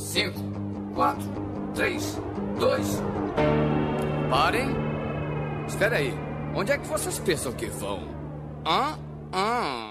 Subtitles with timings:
[0.00, 0.32] 5,
[0.94, 1.22] 4,
[1.74, 2.18] 3,
[2.58, 3.02] 2.
[4.30, 4.70] Parem!
[5.68, 6.14] Espera aí.
[6.54, 8.08] Onde é que vocês pensam que vão?
[8.66, 8.98] Hã?
[9.32, 9.90] Hã?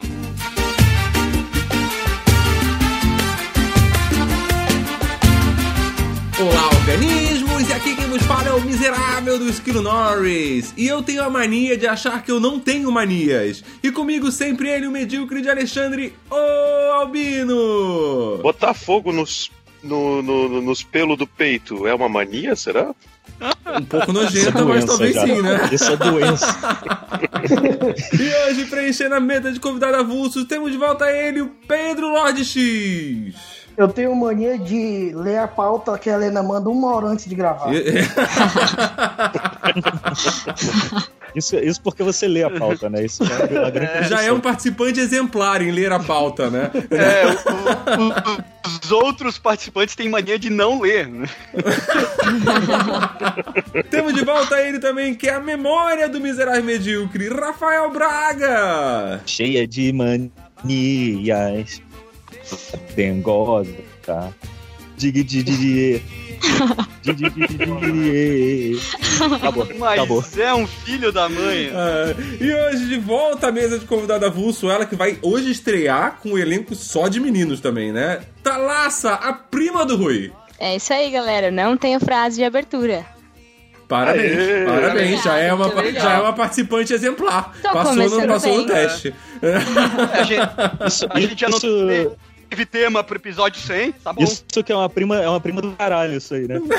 [6.41, 7.69] Olá, organismos!
[7.69, 10.73] E aqui quem nos fala é o miserável do Esquilo Norris.
[10.76, 13.63] E eu tenho a mania de achar que eu não tenho manias.
[13.83, 18.39] E comigo sempre ele, o medíocre de Alexandre, o Albino!
[18.41, 19.52] Botar fogo nos,
[19.84, 22.94] no, no- nos pelos do peito é uma mania, será?
[23.78, 25.26] Um pouco é nojenta, mas doença talvez já.
[25.26, 25.70] sim, né?
[25.72, 26.58] Isso é doença.
[28.20, 32.44] E hoje, preenchendo a meta de convidado avulso, temos de volta ele, o Pedro Lorde
[32.46, 33.34] X.
[33.78, 37.34] Eu tenho mania de ler a pauta que a Helena manda uma hora antes de
[37.36, 37.70] gravar.
[41.36, 43.05] Isso, isso porque você lê a pauta, né?
[43.05, 46.72] Isso é a grande Já é um participante exemplar em ler a pauta, né?
[46.90, 48.44] É, o- o- o-
[48.84, 51.08] os outros participantes têm mania de não ler.
[51.08, 51.28] né?
[53.90, 59.22] Temos de volta ele também, que é a memória do miserável medíocre, Rafael Braga.
[59.25, 61.81] cheia de manias.
[62.95, 63.72] Dengosa,
[64.06, 64.30] tá?
[65.00, 66.03] Dig, dig, dig.
[69.33, 70.23] Acabou, Mas acabou.
[70.38, 71.72] é um filho da mãe.
[71.73, 76.17] Ah, e hoje de volta à mesa de convidado avulso, ela que vai hoje estrear
[76.22, 78.19] com um elenco só de meninos também, né?
[78.44, 80.33] Thalassa, a prima do Rui.
[80.59, 81.50] É isso aí, galera.
[81.50, 83.06] Não tenho frase de abertura.
[83.88, 84.66] Parabéns, Aê!
[84.66, 85.23] parabéns.
[85.23, 87.56] Já é, uma, já é uma participante exemplar.
[87.61, 89.13] Tô passou no, começando passou no teste.
[90.13, 90.41] A gente,
[90.86, 92.11] Isso, a gente já não isso, teve,
[92.50, 94.23] teve tema pro episódio 100, tá bom?
[94.23, 96.59] isso que é uma prima, é uma prima do caralho, isso aí, né?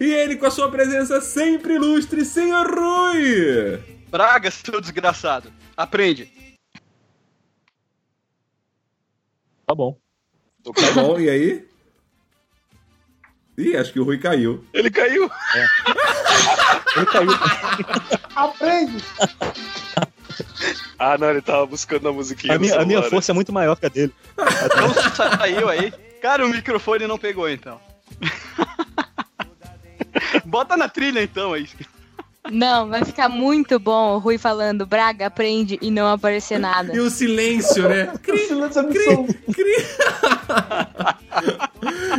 [0.00, 3.80] E ele com a sua presença sempre ilustre, senhor Rui.
[4.10, 5.52] Braga, seu desgraçado.
[5.76, 6.28] Aprende.
[9.64, 9.96] Tá bom.
[10.64, 11.68] Tá bom, e aí?
[13.56, 14.66] Ih, acho que o Rui caiu.
[14.74, 15.30] Ele caiu!
[16.96, 17.30] Ele caiu.
[18.34, 19.04] Aprende!
[21.04, 23.74] Ah, não, ele tava buscando a musiquinha A minha, a minha força é muito maior
[23.74, 24.14] que a dele.
[24.38, 25.92] Então saiu aí.
[26.22, 27.80] Cara, o microfone não pegou então.
[30.46, 31.68] Bota na trilha então aí.
[32.52, 36.94] Não, vai ficar muito bom o Rui falando Braga, aprende e não aparecer nada.
[36.94, 38.12] E o silêncio, né?
[38.22, 39.34] Cri, Silêncio absoluto.
[39.54, 39.76] cri.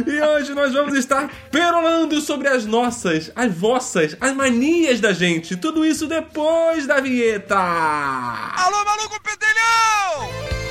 [0.12, 5.56] e hoje nós vamos estar perolando sobre as nossas, as vossas, as manias da gente.
[5.56, 7.56] Tudo isso depois da vinheta.
[7.56, 10.63] Alô, maluco pedelhão!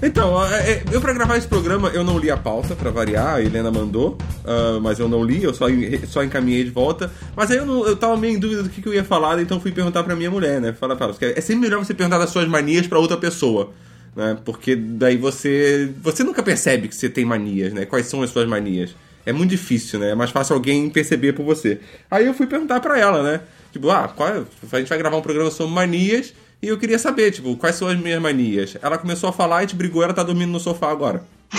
[0.00, 3.34] Então, é, é, eu pra gravar esse programa eu não li a pauta, pra variar,
[3.34, 5.66] a Helena mandou, ah, mas eu não li, eu só,
[6.06, 7.12] só encaminhei de volta.
[7.36, 9.40] Mas aí eu, não, eu tava meio em dúvida do que, que eu ia falar,
[9.40, 10.72] então fui perguntar pra minha mulher, né?
[10.72, 13.72] Fala, é sempre melhor você perguntar das suas manias pra outra pessoa,
[14.16, 14.38] né?
[14.44, 15.92] Porque daí você.
[16.02, 17.84] Você nunca percebe que você tem manias, né?
[17.84, 18.94] Quais são as suas manias.
[19.28, 20.10] É muito difícil, né?
[20.10, 21.80] É mais fácil alguém perceber por você.
[22.10, 23.40] Aí eu fui perguntar pra ela, né?
[23.72, 26.98] Tipo, ah, qual é- a gente vai gravar um programa sobre manias e eu queria
[26.98, 28.76] saber, tipo, quais são as minhas manias.
[28.80, 31.22] Ela começou a falar, a gente brigou, ela tá dormindo no sofá agora.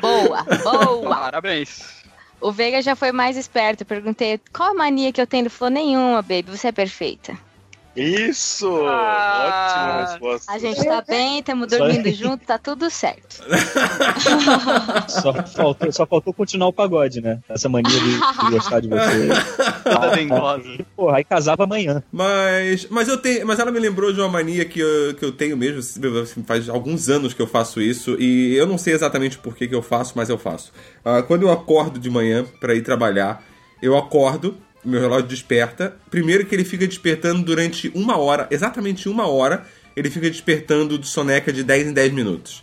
[0.00, 1.16] Boa, boa.
[1.16, 1.80] Parabéns.
[2.40, 3.84] O Veiga já foi mais esperto.
[3.84, 5.42] Perguntei qual a mania que eu tenho.
[5.42, 6.44] Ele falou: nenhuma, baby.
[6.48, 7.36] Você é perfeita.
[7.98, 8.68] Isso!
[8.86, 9.48] Ah.
[9.48, 10.52] Ótima resposta.
[10.52, 13.42] A gente tá bem, estamos dormindo junto, tá tudo certo.
[15.08, 17.40] Só faltou, só faltou continuar o pagode, né?
[17.48, 19.28] Essa mania de, de gostar de você.
[19.84, 20.78] Toda dengosa.
[20.96, 22.02] Porra, aí casava amanhã.
[22.12, 25.32] Mas, mas eu tenho, mas ela me lembrou de uma mania que eu, que eu
[25.32, 25.82] tenho mesmo,
[26.44, 29.74] faz alguns anos que eu faço isso e eu não sei exatamente por que, que
[29.74, 30.72] eu faço, mas eu faço.
[31.04, 33.42] Ah, quando eu acordo de manhã pra ir trabalhar,
[33.80, 35.94] eu acordo, meu relógio desperta.
[36.10, 39.64] Primeiro que ele fica despertando durante uma hora, exatamente uma hora,
[39.96, 42.62] ele fica despertando de soneca de 10 em 10 minutos.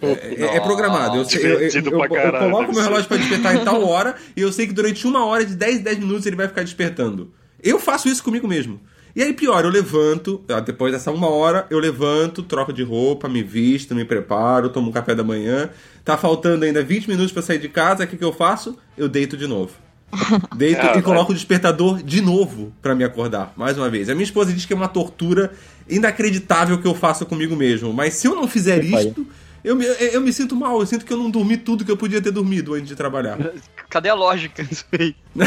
[0.00, 1.16] É, é- é programado.
[1.16, 4.66] Eu, eu, eu, eu- coloco meu relógio pra despertar em tal hora e eu sei
[4.66, 7.32] que durante uma hora de 10 em 10 minutos ele vai ficar despertando.
[7.62, 8.80] Eu faço isso comigo mesmo.
[9.14, 13.28] E aí, pior, eu levanto, ah, depois dessa uma hora, eu levanto, troco de roupa,
[13.28, 15.68] me visto, me preparo, tomo um café da manhã.
[16.02, 18.78] Tá faltando ainda 20 minutos pra sair de casa, o que, que eu faço?
[18.96, 19.72] Eu deito de novo.
[20.54, 24.08] Deito Ah, e coloco o despertador de novo pra me acordar, mais uma vez.
[24.08, 25.52] A minha esposa diz que é uma tortura
[25.88, 27.92] inacreditável que eu faço comigo mesmo.
[27.92, 29.06] Mas se eu não fizer Pai.
[29.06, 29.26] isto,
[29.64, 30.80] eu me, eu me sinto mal.
[30.80, 33.38] Eu sinto que eu não dormi tudo que eu podia ter dormido antes de trabalhar.
[33.88, 35.14] Cadê a lógica disso aí?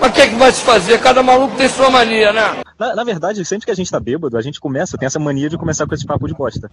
[0.00, 1.00] Mas o que, é que vai se fazer?
[1.00, 2.62] Cada maluco tem sua mania, né?
[2.78, 5.48] Na, na verdade, sempre que a gente tá bêbado, a gente começa, tem essa mania
[5.48, 6.70] de começar com esse papo de bosta.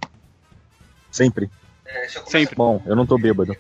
[1.12, 1.50] Sempre.
[2.28, 2.56] Sempre.
[2.56, 3.56] Bom, eu não tô bêbado.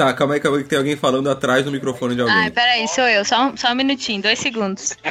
[0.00, 2.34] Tá, calma aí, calma aí, que tem alguém falando atrás do microfone de alguém.
[2.36, 3.22] Ai, peraí, sou eu.
[3.22, 4.96] Só um, só um minutinho, dois segundos.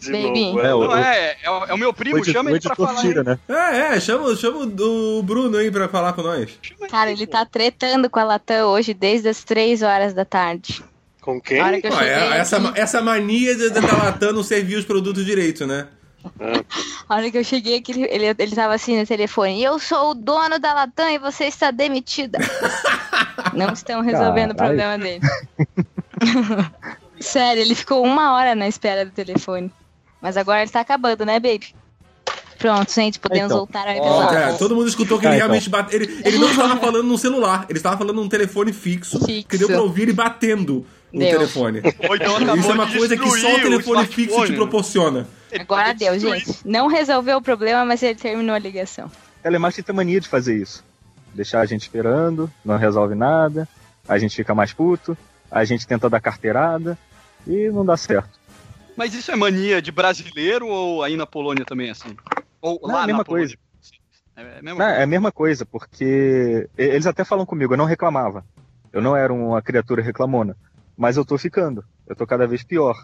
[0.00, 0.52] De Baby.
[0.52, 0.60] novo.
[0.60, 3.00] É, Não, é, é, o, é o meu primo, edi- chama ele pra falar.
[3.00, 3.38] tira, né?
[3.48, 6.58] É, é, chama, chama o Bruno aí pra falar com nós.
[6.90, 10.82] Cara, ele tá tretando com a Latam hoje desde as três horas da tarde.
[11.20, 11.58] Com quem?
[11.60, 15.86] É- essa, aqui- essa mania de- da Latam não servir os produtos direito, né?
[17.08, 19.62] A hora que eu cheguei aqui, ele, ele, ele tava assim no telefone.
[19.62, 22.38] Eu sou o dono da Latam e você está demitida.
[23.56, 24.78] Não estão resolvendo o Caralho.
[24.78, 25.20] problema dele.
[27.20, 29.70] Sério, ele ficou uma hora na espera do telefone.
[30.20, 31.74] Mas agora ele tá acabando, né, baby?
[32.58, 33.58] Pronto, gente, podemos Então.
[33.58, 34.28] voltar ao episódio.
[34.30, 35.48] cara, todo mundo escutou que ele Ah, então.
[35.48, 35.94] realmente bate.
[35.94, 39.48] Ele, ele não estava falando num celular, ele estava falando num telefone fixo, Fixo.
[39.48, 41.30] que deu pra ouvir ele batendo no Deu.
[41.38, 41.80] telefone.
[41.84, 45.26] Então Isso é uma coisa que só o telefone fixo te proporciona.
[45.58, 46.58] Agora deu, gente.
[46.64, 49.10] Não resolveu o problema, mas ele terminou a ligação.
[49.42, 50.82] Telemarketing tem mania de fazer isso.
[51.36, 53.68] Deixar a gente esperando, não resolve nada,
[54.08, 55.16] a gente fica mais puto,
[55.50, 56.96] a gente tenta dar carteirada
[57.46, 58.40] e não dá certo.
[58.96, 62.16] Mas isso é mania de brasileiro ou aí na Polônia também é assim?
[62.62, 63.48] Ou Não, lá é a mesma na Polônia?
[63.48, 63.58] coisa.
[64.34, 64.90] É a mesma Não, coisa.
[64.92, 68.42] é a mesma coisa, porque eles até falam comigo, eu não reclamava.
[68.90, 70.56] Eu não era uma criatura reclamona.
[70.96, 71.84] Mas eu tô ficando.
[72.06, 72.96] Eu tô cada vez pior.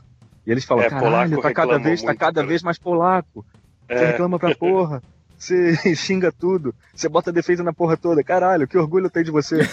[0.47, 2.47] E eles falam, É, caralho, polaco tá cada vez, tá cada cara.
[2.47, 3.45] vez mais polaco.
[3.87, 5.03] Você É, reclama pra porra.
[5.43, 6.73] Você xinga tudo.
[6.95, 8.23] Você bota defeito na porra toda.
[8.23, 9.59] Caralho, que orgulho eu tenho de você.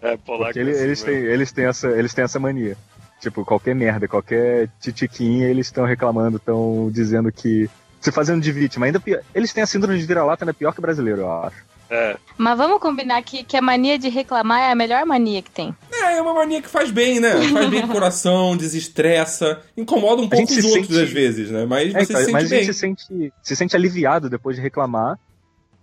[0.00, 0.56] é polaco.
[0.56, 2.76] Ele- assim eles, têm, eles, têm essa, eles têm essa mania.
[3.20, 7.68] Tipo, qualquer merda, qualquer titiquinha, eles estão reclamando, estão dizendo que.
[8.00, 8.86] Se fazendo de vítima.
[8.86, 9.20] Ainda pior.
[9.34, 11.69] Eles têm a síndrome de vira-lata, ainda pior que brasileiro, eu acho.
[11.90, 12.16] É.
[12.38, 15.74] Mas vamos combinar aqui que a mania de reclamar é a melhor mania que tem.
[15.92, 17.32] É, é uma mania que faz bem, né?
[17.52, 21.66] Faz bem pro coração, desestressa, incomoda um pouco os se outros sente- às vezes, né?
[21.66, 22.58] Mas É, você se sente mas a bem.
[22.64, 25.18] gente se sente, se sente aliviado depois de reclamar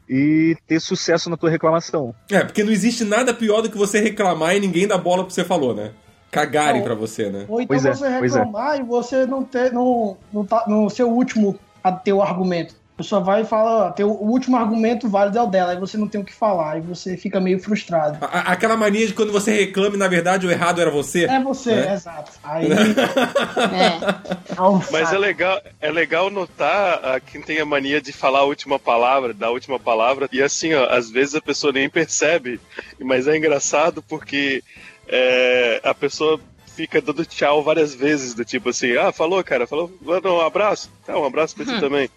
[0.10, 2.16] e ter sucesso na tua reclamação.
[2.32, 5.28] É, porque não existe nada pior do que você reclamar e ninguém dá bola pro
[5.28, 5.92] que você falou, né?
[6.32, 6.86] Cagarem Não.
[6.86, 7.46] pra você, né?
[7.48, 8.20] Ou então Pois é, você é.
[8.20, 12.76] reclamar e você não ter no, no, ta- no seu último a ter o argumento.
[12.98, 15.78] A pessoa vai e fala, ó, teu, o último argumento válido é o dela, aí
[15.80, 18.18] você não tem o que falar, e você fica meio frustrado.
[18.20, 21.26] A- aquela mania de quando você reclama e na verdade o errado era você.
[21.26, 21.94] É você, É.
[21.94, 22.32] exato.
[22.44, 22.68] Aí.
[23.68, 24.92] É.
[24.92, 28.80] Mas é legal, é legal notar ah, quem tem a mania de falar a última
[28.80, 30.28] palavra, da última palavra.
[30.32, 32.60] E assim, ó, às vezes a pessoa nem percebe,
[33.00, 34.64] mas é engraçado porque
[35.08, 36.40] é, a pessoa
[36.76, 40.90] fica dando tchau várias vezes, do tipo assim, ah, falou, cara, falou, manda um abraço,
[41.06, 42.10] tá, um abraço pra ti também.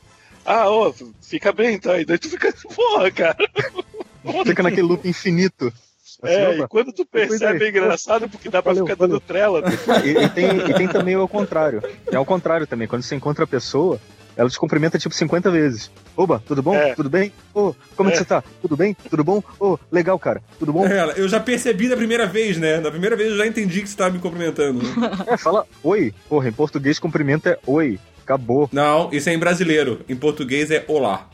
[0.45, 1.99] Ah, ô, fica bem, tá?
[2.01, 3.37] E daí tu fica, porra, cara.
[4.45, 5.73] Fica naquele loop infinito.
[6.23, 6.65] Assim, É, opa.
[6.65, 9.19] e quando tu percebe é engraçado porque dá pra Valeu, ficar valeu.
[9.19, 9.63] dando trela.
[9.89, 11.83] Ah, e, e tem, e tem também o contrário.
[12.11, 12.87] É o contrário também.
[12.87, 13.99] Quando você encontra a pessoa,
[14.37, 15.91] ela te cumprimenta tipo 50 vezes.
[16.15, 16.75] Oba, tudo bom?
[16.75, 16.95] É.
[16.95, 17.33] Tudo bem?
[17.55, 18.13] Ô, como é.
[18.13, 18.21] que É.
[18.21, 18.45] você tá?
[18.61, 18.95] Tudo bem?
[19.09, 19.43] Tudo bom?
[19.59, 20.43] Ô, legal, cara.
[20.59, 20.87] Tudo bom?
[20.87, 22.81] Ela, eu já percebi da primeira vez, né?
[22.81, 24.81] Na primeira vez eu já entendi que você tava me cumprimentando.
[25.27, 26.13] É, fala oi.
[26.29, 27.99] Porra, em português cumprimento é oi.
[28.25, 28.69] Acabou.
[28.73, 30.05] Não, isso é em brasileiro.
[30.09, 31.29] Em português é olá.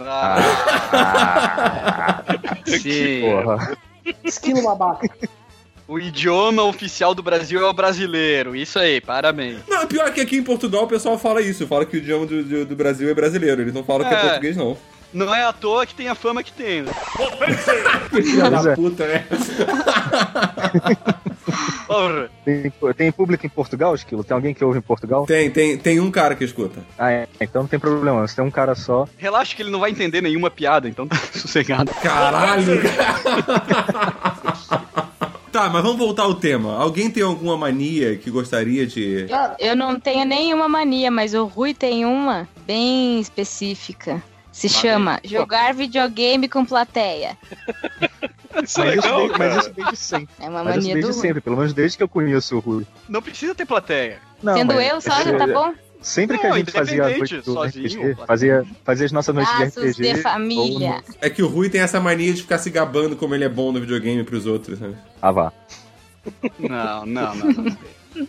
[0.00, 0.38] Ah,
[2.66, 3.20] sim.
[3.22, 3.76] Porra.
[4.24, 5.08] Esquilo babaca.
[5.86, 8.56] O idioma oficial do Brasil é o brasileiro.
[8.56, 9.58] Isso aí, parabéns.
[9.68, 11.66] Não, pior que aqui em Portugal o pessoal fala isso.
[11.66, 13.60] Fala que o idioma do, do, do Brasil é brasileiro.
[13.60, 14.20] Eles não falam que é É.
[14.22, 14.76] português, não.
[15.12, 16.82] Não é à toa que tem a fama que tem.
[16.82, 16.92] né?
[18.10, 18.74] Filha da é.
[18.74, 19.26] puta, né?
[22.44, 24.24] Tem, tem público em Portugal, Esquilo?
[24.24, 25.26] Tem alguém que ouve em Portugal?
[25.26, 26.80] Tem, tem, tem um cara que escuta.
[26.98, 27.28] Ah, é.
[27.40, 28.26] Então não tem problema.
[28.26, 29.06] Se tem um cara só.
[29.18, 31.92] Relaxa que ele não vai entender nenhuma piada, então tá sossegado.
[32.02, 32.80] Caralho!
[35.52, 36.78] tá, mas vamos voltar ao tema.
[36.78, 39.26] Alguém tem alguma mania que gostaria de.
[39.58, 44.22] Eu não tenho nenhuma mania, mas o Rui tem uma bem específica.
[44.52, 47.36] Se chama jogar videogame com plateia.
[48.62, 50.28] Isso é Mas, isso legal, desde, mas isso desde sempre.
[50.38, 51.20] É uma Mas isso mania do desde Rui.
[51.28, 51.40] sempre.
[51.40, 52.86] Pelo menos desde que eu conheço o Rui.
[53.08, 54.18] Não precisa ter plateia.
[54.42, 55.72] Não, Sendo mas eu só, esse- já tá bom?
[56.02, 59.32] Sempre que Não, a gente fazia a noite do sozinho, RPG, fazia, fazia as nossas
[59.34, 60.14] noites de RPG.
[60.14, 60.96] de família.
[60.96, 63.48] no- É que o Rui tem essa mania de ficar se gabando como ele é
[63.48, 64.92] bom no videogame pros outros, né?
[65.22, 65.52] Ah, vá.
[66.58, 67.52] Não, não, não.
[67.52, 67.76] não.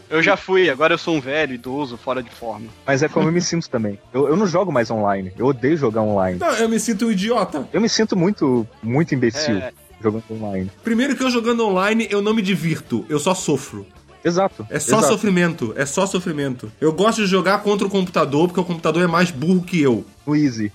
[0.09, 2.67] Eu já fui, agora eu sou um velho, idoso, fora de forma.
[2.85, 3.99] Mas é como eu me sinto também.
[4.13, 5.31] Eu, eu não jogo mais online.
[5.37, 6.39] Eu odeio jogar online.
[6.39, 7.67] Não, eu me sinto um idiota.
[7.73, 9.71] Eu me sinto muito, muito imbecil É.
[10.01, 10.71] jogando online.
[10.83, 13.85] Primeiro que eu jogando online, eu não me divirto, eu só sofro.
[14.23, 14.65] Exato.
[14.69, 15.13] É só exato.
[15.13, 16.71] sofrimento, é só sofrimento.
[16.79, 20.05] Eu gosto de jogar contra o computador, porque o computador é mais burro que eu.
[20.25, 20.71] No easy.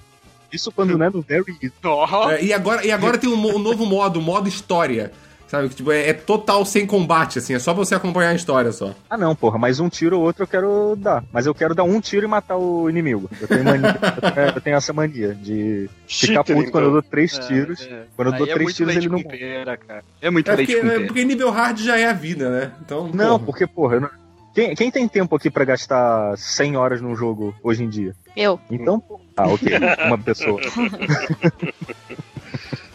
[0.53, 1.73] Isso quando não é no very easy.
[1.85, 5.13] Oh, É, e, agora, e agora tem um, um novo modo, o modo história.
[5.49, 5.69] Sabe?
[5.71, 7.55] Que, tipo, é, é total sem combate, assim.
[7.55, 8.95] É só você acompanhar a história só.
[9.09, 11.25] Ah, não, porra, mas um tiro ou outro eu quero dar.
[11.33, 13.31] Mas eu quero dar um tiro e matar o inimigo.
[13.41, 16.91] Eu tenho, mania, eu tenho, eu tenho essa mania de ficar Cheater, puto quando eu
[16.91, 17.01] então.
[17.01, 17.81] dou três tiros.
[17.81, 18.03] É, é.
[18.15, 20.05] Quando eu dou Aí é três tiros, ele não pera, cara.
[20.21, 22.73] É muito É leite porque, com é porque nível hard já é a vida, né?
[22.85, 23.39] Então, Não, porra.
[23.47, 24.11] porque, porra, eu não-
[24.55, 28.15] quem, quem tem tempo aqui pra gastar 100 horas num jogo hoje em dia?
[28.37, 28.61] Eu.
[28.71, 29.03] Então.
[29.37, 29.73] Ah, ok.
[30.07, 30.61] Uma pessoa.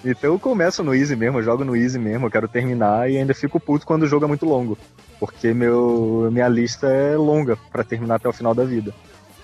[0.04, 3.18] então eu começo no easy mesmo, eu jogo no easy mesmo, eu quero terminar e
[3.18, 4.78] ainda fico puto quando o jogo é muito longo.
[5.20, 8.94] Porque meu, minha lista é longa pra terminar até o final da vida.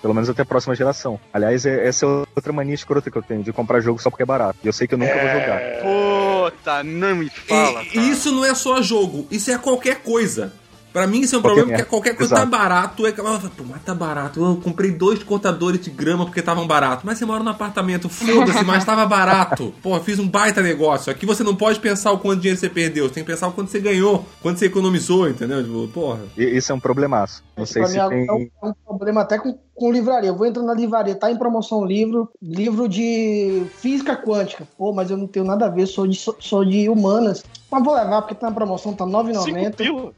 [0.02, 1.20] Pelo menos até a próxima geração.
[1.32, 4.22] Aliás, é- essa é outra mania escrota que eu tenho, de comprar jogo só porque
[4.22, 4.58] é barato.
[4.64, 5.60] E eu sei que eu nunca vou jogar.
[5.82, 7.84] Puta, não me fala.
[7.84, 7.86] Cara.
[7.94, 10.52] e isso não é só jogo, isso é qualquer coisa.
[10.92, 12.50] Pra mim isso é um Qualquer problema, porque qualquer coisa Exato.
[12.50, 13.06] tá barato.
[13.06, 14.44] É que, pô, mas tá barato.
[14.44, 17.02] Eu comprei dois cortadores de grama porque estavam barato.
[17.04, 19.72] Mas você mora num apartamento, foda-se, mas tava barato.
[19.82, 21.10] Pô, fiz um baita negócio.
[21.12, 23.52] Aqui você não pode pensar o quanto dinheiro você perdeu, você tem que pensar o
[23.52, 25.62] quanto você ganhou, quanto você economizou, entendeu?
[25.62, 26.20] Tipo, porra.
[26.36, 27.42] Isso é um problemaço.
[27.56, 28.30] Não sei Pra se mim é tem.
[28.30, 30.30] um, é um problema até com, com livraria.
[30.30, 34.66] Eu vou entrar na livraria, tá em promoção um livro, livro de física quântica.
[34.76, 37.44] Pô, mas eu não tenho nada a ver, sou de, sou, de humanas.
[37.70, 40.12] Mas vou levar porque tá na promoção, tá R$ Cinco 9,90.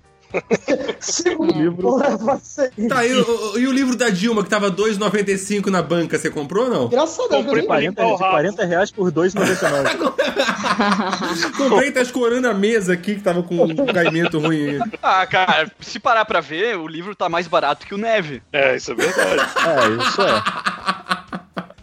[1.01, 1.83] Segundo livro.
[1.83, 2.89] Vou levar isso aí.
[2.89, 6.65] Tá, e, o- e o livro da Dilma que tava 2,95 na banca, você comprou
[6.65, 6.89] ou não?
[6.89, 8.33] Graças a Deus, Comprei nem- pra 40, limpar o de rabo.
[8.35, 9.91] 40 reais por 2,99.
[11.57, 14.79] Comprei, tá escorando a mesa aqui que tava com um caimento ruim.
[15.03, 18.43] Ah, cara, se parar pra ver, o livro tá mais barato que o Neve.
[18.53, 19.41] É, isso é verdade.
[19.41, 20.43] é, isso é.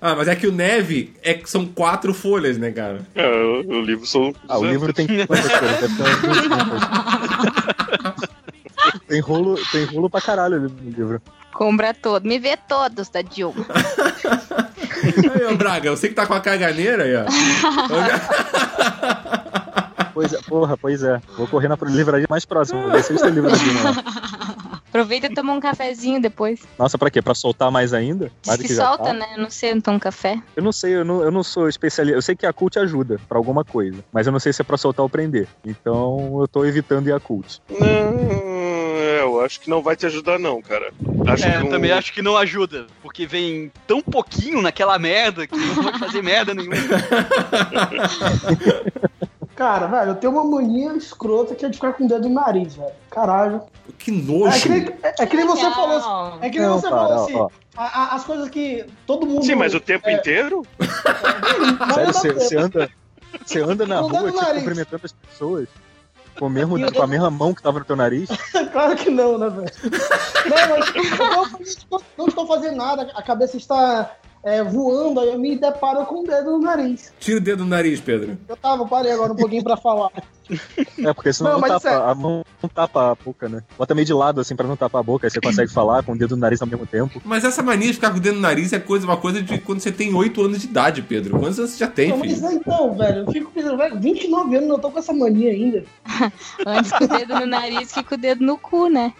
[0.01, 3.01] Ah, mas é que o Neve é que são quatro folhas, né, cara?
[3.15, 4.34] É, o, o livro são.
[4.48, 5.79] Ah, o livro tem quantas folhas?
[5.82, 6.50] Deve ter umas 200.
[9.08, 11.22] Tem rolo, tem rolo pra caralho no livro.
[11.53, 12.25] Compra todo.
[12.25, 13.65] Me vê todos da Dilma.
[15.03, 17.25] Aí, ô Braga, eu sei que tá com a caganeira aí, ó.
[20.13, 21.22] Pois é, porra, pois é.
[21.38, 24.03] Vou correr na livraria mais próxima, vou ver se eles têm livro da Dilma.
[24.89, 26.62] Aproveita e toma um cafezinho depois.
[26.77, 27.22] Nossa, pra quê?
[27.22, 28.25] Pra soltar mais ainda?
[28.41, 29.13] Diz Mais que já solta, tá?
[29.13, 29.25] né?
[29.36, 30.41] Eu não sei, não tomo café.
[30.55, 32.17] Eu não sei, eu não, eu não sou especialista.
[32.17, 34.65] Eu sei que a cult ajuda pra alguma coisa, mas eu não sei se é
[34.65, 35.48] pra soltar ou prender.
[35.65, 37.62] Então eu tô evitando ir a cult.
[37.69, 37.79] Não,
[39.19, 40.91] eu acho que não vai te ajudar, não, cara.
[41.27, 44.98] Acho É, que eu um- também acho que não ajuda, porque vem tão pouquinho naquela
[44.98, 46.75] merda que não vai fazer merda nenhuma.
[49.55, 52.36] Cara, velho, eu tenho uma mania escrota que é de ficar com o dedo no
[52.36, 52.91] nariz, velho.
[53.10, 53.62] Caralho.
[54.00, 54.48] Que nojo.
[54.58, 55.74] É que nem, é, é que nem você Não.
[55.75, 56.39] falou assim.
[56.46, 57.36] É que nem Não, você cara, falou ó, assim.
[57.36, 57.50] ó.
[57.77, 59.46] a- a- as coisas que todo mundo.
[59.46, 60.65] Sim, mas o tempo é, inteiro?
[61.94, 62.89] Sério, você, você anda,
[63.46, 65.68] você anda na Não rua, tipo, cumprimentando as pessoas
[66.39, 68.29] com, o mesmo, eu com a mesma mão que tava no teu nariz.
[68.72, 69.72] Claro que não, né, velho?
[70.50, 74.12] Não, mas eu não, não estou fazendo nada, a cabeça está
[74.43, 77.12] é, voando, aí eu me deparo com o dedo no nariz.
[77.19, 78.38] Tira o dedo do nariz, Pedro.
[78.48, 80.12] Eu tava, parei agora um pouquinho pra falar.
[80.98, 82.05] É, porque senão Não, não, mas tapa, sério.
[82.08, 83.62] a mão não tapa a boca, né?
[83.77, 86.13] Bota meio de lado, assim, pra não tapar a boca, aí você consegue falar com
[86.13, 87.22] o dedo no nariz ao mesmo tempo.
[87.24, 89.60] Mas essa mania de ficar com o dedo no nariz é coisa, uma coisa de
[89.60, 91.38] quando você tem 8 anos de idade, Pedro.
[91.38, 92.48] Quantos anos você já tem, Não, mas filho?
[92.48, 95.84] é então, velho, eu fico pensando, velho, 29 anos, eu tô com essa mania ainda.
[96.65, 99.13] Antes com o dedo no nariz que com o dedo no cu, né?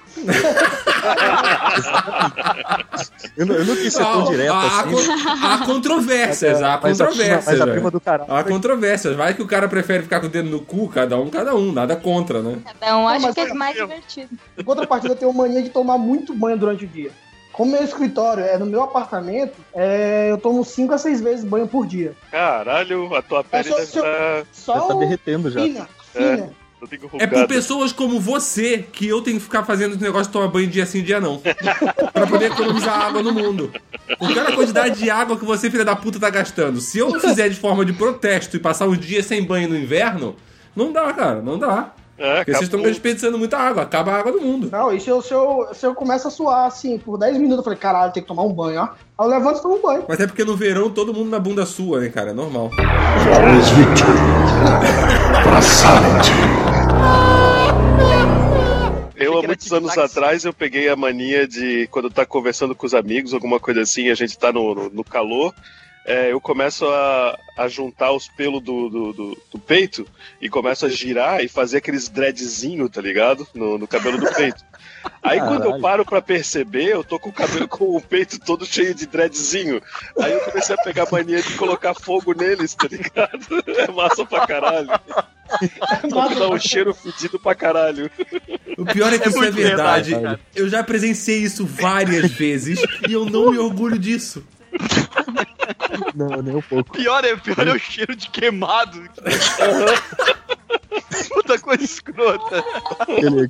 [3.38, 5.12] Eu não, eu não quis ser tão direto há, assim.
[5.44, 7.46] há controvérsias, há mas a prima- controvérsias.
[7.46, 7.72] Mas a velho.
[7.78, 8.34] prima do caralho.
[8.34, 9.16] Há controvérsias.
[9.16, 11.72] Vai que o cara prefere ficar com o dedo no cu, cada um, cada um.
[11.72, 12.60] Nada contra, né?
[12.80, 14.30] Cada um mas que é é- mais divertido.
[14.58, 17.12] Em contrapartida, eu tenho mania de tomar muito banho durante o dia.
[17.54, 21.68] Como meu escritório é no meu apartamento, é, eu tomo 5 a 6 vezes banho
[21.68, 22.14] por dia.
[22.32, 24.38] Caralho, a tua pele só- deve se eu- estar.
[24.38, 25.60] Já Só tá derretendo já.
[25.62, 26.26] fina, fina.
[26.26, 26.56] Eu tenho
[27.20, 30.48] É por pessoas como você que eu tenho que ficar fazendo esse negócio de tomar
[30.48, 31.42] banho dia sim, dia não.
[32.14, 33.72] pra poder economizar água no mundo.
[34.18, 36.80] Porque olha a quantidade de água que você, filha da puta, tá gastando.
[36.80, 40.36] Se eu fizer de forma de protesto e passar uns dias sem banho no inverno,
[40.76, 41.94] não dá, cara, não dá.
[42.18, 42.92] É, Porque vocês estão acabou.
[42.92, 44.70] desperdiçando muita água, acaba a água do mundo.
[44.70, 47.60] Não, e se eu, se, eu, se eu começo a suar assim por 10 minutos,
[47.60, 48.84] eu falei, caralho, tem que tomar um banho, ó.
[48.84, 50.04] Aí eu levanto e tomo um banho.
[50.08, 52.32] Mas é porque no verão todo mundo na bunda sua, né, cara?
[52.32, 52.72] É normal.
[52.72, 54.20] Flawless victory.
[55.44, 56.32] Braçante.
[59.16, 62.94] Eu, há muitos anos atrás, eu peguei a mania de, quando tá conversando com os
[62.94, 65.54] amigos, alguma coisa assim, a gente tá no, no, no calor,
[66.06, 70.08] é, eu começo a, a juntar os pelos do, do, do, do peito
[70.42, 73.48] e começo a girar e fazer aqueles dreadzinho, tá ligado?
[73.54, 74.64] No, no cabelo do peito.
[75.22, 75.82] Aí quando eu Caralho.
[75.82, 79.82] paro pra perceber, eu tô com o cabelo com o peito todo cheio de dreadzinho.
[80.20, 83.64] Aí eu comecei a pegar a mania de colocar fogo neles, tá ligado?
[83.78, 84.90] É massa pra caralho.
[86.38, 88.10] Dá um cheiro fedido pra caralho.
[88.78, 90.12] O pior é que É isso é verdade.
[90.14, 94.44] verdade, eu já presenciei isso várias vezes e eu não me orgulho disso.
[96.16, 96.92] Não, nem um pouco.
[96.94, 99.02] Pior é, pior é o cheiro de queimado.
[101.34, 102.64] Puta coisa escrota.
[103.00, 103.48] Aquele,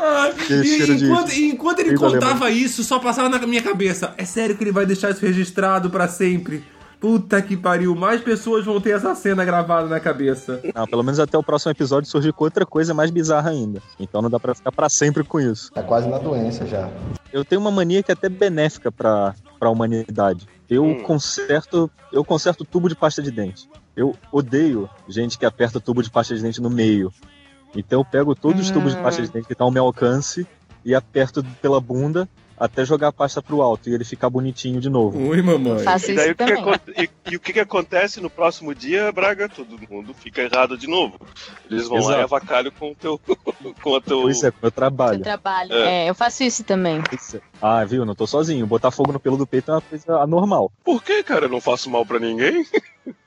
[0.00, 4.14] Ah, Aquele e cheiro de- enquanto, enquanto ele contava isso, só passava na minha cabeça.
[4.16, 6.64] É sério que ele vai deixar isso registrado pra sempre?
[7.02, 10.60] Puta que pariu, mais pessoas vão ter essa cena gravada na cabeça.
[10.72, 13.82] não, pelo menos até o próximo episódio surgir com outra coisa mais bizarra ainda.
[13.98, 15.72] Então não dá pra ficar pra sempre com isso.
[15.72, 16.88] Tá quase na doença já.
[17.32, 20.46] Eu tenho uma mania que é até benéfica pra, pra humanidade.
[20.70, 21.02] Eu Hum.
[21.02, 23.68] conserto, eu conserto tubo de pasta de dente.
[23.96, 27.12] Eu odeio gente que aperta tubo de pasta de dente no meio.
[27.74, 30.46] Então eu pego todos os tubos de pasta de dente que estão ao meu alcance
[30.84, 32.28] e aperto pela bunda
[32.62, 35.18] até jogar a pasta pro alto e ele ficar bonitinho de novo.
[35.18, 35.80] Ui, mamãe.
[35.80, 38.72] Faço E, daí, isso o que que e, e o que, que acontece no próximo
[38.72, 39.48] dia, Braga?
[39.48, 41.18] Todo mundo fica errado de novo.
[41.68, 42.22] Eles vão lá e Exato.
[42.22, 43.18] avacalham com o teu.
[43.82, 44.22] com o teu.
[44.22, 45.20] Pois é, com o Seu trabalho.
[45.22, 45.72] trabalho.
[45.72, 46.04] É.
[46.04, 47.02] É, eu faço isso também.
[47.02, 47.40] Pois é.
[47.60, 48.04] Ah, viu?
[48.04, 48.64] Não tô sozinho.
[48.64, 50.70] Botar fogo no pelo do peito é uma coisa anormal.
[50.84, 51.46] Por que, cara?
[51.46, 52.64] Eu não faço mal pra ninguém?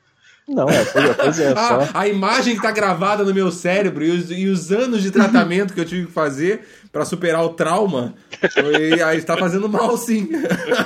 [0.47, 1.81] Não, é, pois é, é só.
[1.81, 5.09] Ah, a imagem que tá gravada no meu cérebro e os, e os anos de
[5.09, 8.13] tratamento que eu tive que fazer pra superar o trauma,
[8.53, 10.29] foi, aí tá fazendo mal sim.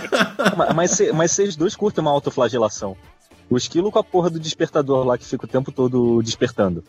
[0.75, 2.96] Mas, mas vocês dois curtem uma autoflagelação.
[3.50, 6.84] O esquilo com a porra do despertador lá que fica o tempo todo despertando.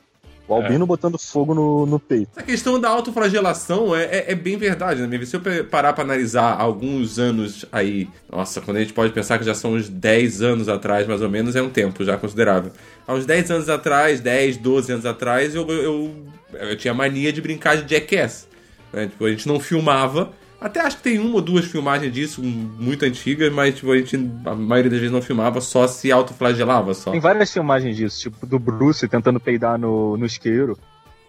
[0.50, 2.30] O albino botando fogo no, no peito.
[2.34, 5.24] Essa questão da autoflagelação é, é, é bem verdade, né?
[5.24, 5.40] Se eu
[5.70, 9.74] parar pra analisar alguns anos aí, nossa, quando a gente pode pensar que já são
[9.74, 12.72] uns 10 anos atrás, mais ou menos, é um tempo já considerável.
[13.06, 16.10] Há uns 10 anos atrás, 10, 12 anos atrás, eu, eu,
[16.52, 18.48] eu tinha mania de brincar de jackass.
[18.92, 19.06] Né?
[19.06, 20.32] Tipo, a gente não filmava.
[20.60, 24.16] Até acho que tem uma ou duas filmagens disso, muito antigas, mas tipo, a gente,
[24.44, 27.10] a maioria das vezes não filmava, só se autoflagelava só.
[27.10, 30.76] Tem várias filmagens disso, tipo do Bruce tentando peidar no, no isqueiro,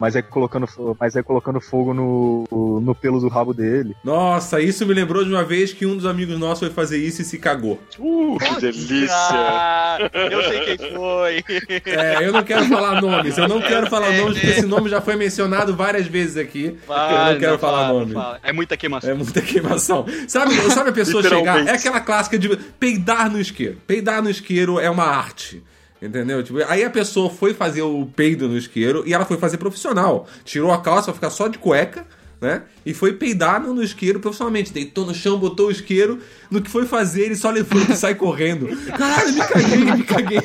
[0.01, 0.67] mas é colocando,
[0.99, 2.47] mas é colocando fogo no,
[2.81, 3.95] no pelo do rabo dele.
[4.03, 7.21] Nossa, isso me lembrou de uma vez que um dos amigos nossos foi fazer isso
[7.21, 7.79] e se cagou.
[7.99, 9.13] Uh, que delícia!
[9.13, 9.99] Ah,
[10.31, 11.43] eu sei quem foi.
[11.85, 15.01] É, eu não quero falar nomes, eu não quero falar nomes, porque esse nome já
[15.01, 16.75] foi mencionado várias vezes aqui.
[16.89, 18.13] eu não quero falar fala, nome.
[18.13, 18.39] fala.
[18.41, 19.07] É muita queimação.
[19.11, 20.05] É muita queimação.
[20.27, 21.67] Sabe, sabe a pessoa chegar?
[21.67, 23.77] É aquela clássica de peidar no isqueiro.
[23.85, 25.61] Peidar no isqueiro é uma arte.
[26.01, 26.41] Entendeu?
[26.41, 30.27] Tipo, aí a pessoa foi fazer o peido no isqueiro e ela foi fazer profissional.
[30.43, 32.07] Tirou a calça pra ficar só de cueca,
[32.41, 32.63] né?
[32.83, 34.73] E foi peidar no, no isqueiro profissionalmente.
[34.73, 36.19] Deitou no chão, botou o isqueiro.
[36.49, 38.67] No que foi fazer, ele só levanta e sai correndo.
[38.97, 40.41] Caralho, me caguei, me caguei.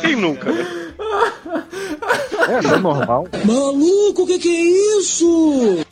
[0.00, 0.85] Quem nunca, né?
[2.48, 3.26] É, é normal.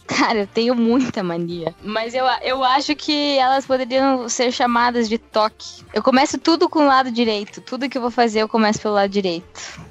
[0.07, 1.75] Cara, eu tenho muita mania.
[1.83, 5.85] Mas eu, eu acho que elas poderiam ser chamadas de toque.
[5.93, 7.61] Eu começo tudo com o lado direito.
[7.61, 9.47] Tudo que eu vou fazer, eu começo pelo lado direito.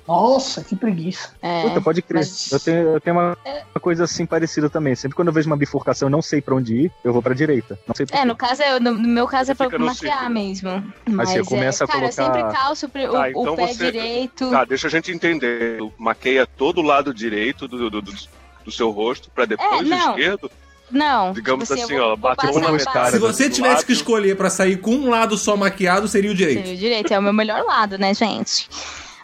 [0.07, 1.29] Nossa, que preguiça.
[1.41, 2.19] É, Puta, pode crer.
[2.19, 3.37] mas- Eu tenho, eu tenho uma,
[3.73, 4.95] uma coisa assim parecida também.
[4.95, 7.33] Sempre quando eu vejo uma bifurcação e não sei pra onde ir, eu vou pra
[7.33, 7.79] direita.
[7.87, 9.85] Não sei pra É, no caso, eu- no, no meu caso é pra Fica no
[9.85, 10.83] maquiar mesmo.
[11.09, 13.67] Mas, você começa é, a cara, eu colocar- sempre calço o, Tá, o então pé
[13.67, 14.49] você- direito.
[14.51, 15.77] Tá, deixa a gente entender.
[15.97, 18.13] Maqueia todo o lado direito do, do, do,
[18.65, 20.09] do seu rosto pra depois É, o não.
[20.09, 20.51] esquerdo.
[20.91, 22.93] Não, Digamos tipo assim, eu vou- ó, bateu passar uma a vez, base.
[22.97, 23.85] cara, Se você tivesse lado.
[23.85, 26.59] que escolher pra sair com um lado só maquiado, seria o direito.
[26.59, 28.69] Seria o direito, é o meu melhor lado, né, gente?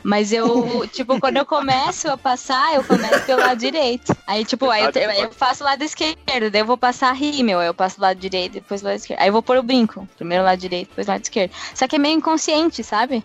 [0.04, 4.16] Mas eu, tipo, quando eu começo a passar, eu começo pelo lado direito.
[4.26, 7.60] Aí, tipo, aí eu, aí eu faço o lado esquerdo, daí eu vou passar rímel,
[7.60, 9.20] aí eu passo o lado direito, depois o lado esquerdo.
[9.20, 11.52] Aí eu vou pôr o brinco, primeiro o lado direito, depois o lado esquerdo.
[11.74, 13.24] Só que é meio inconsciente, sabe?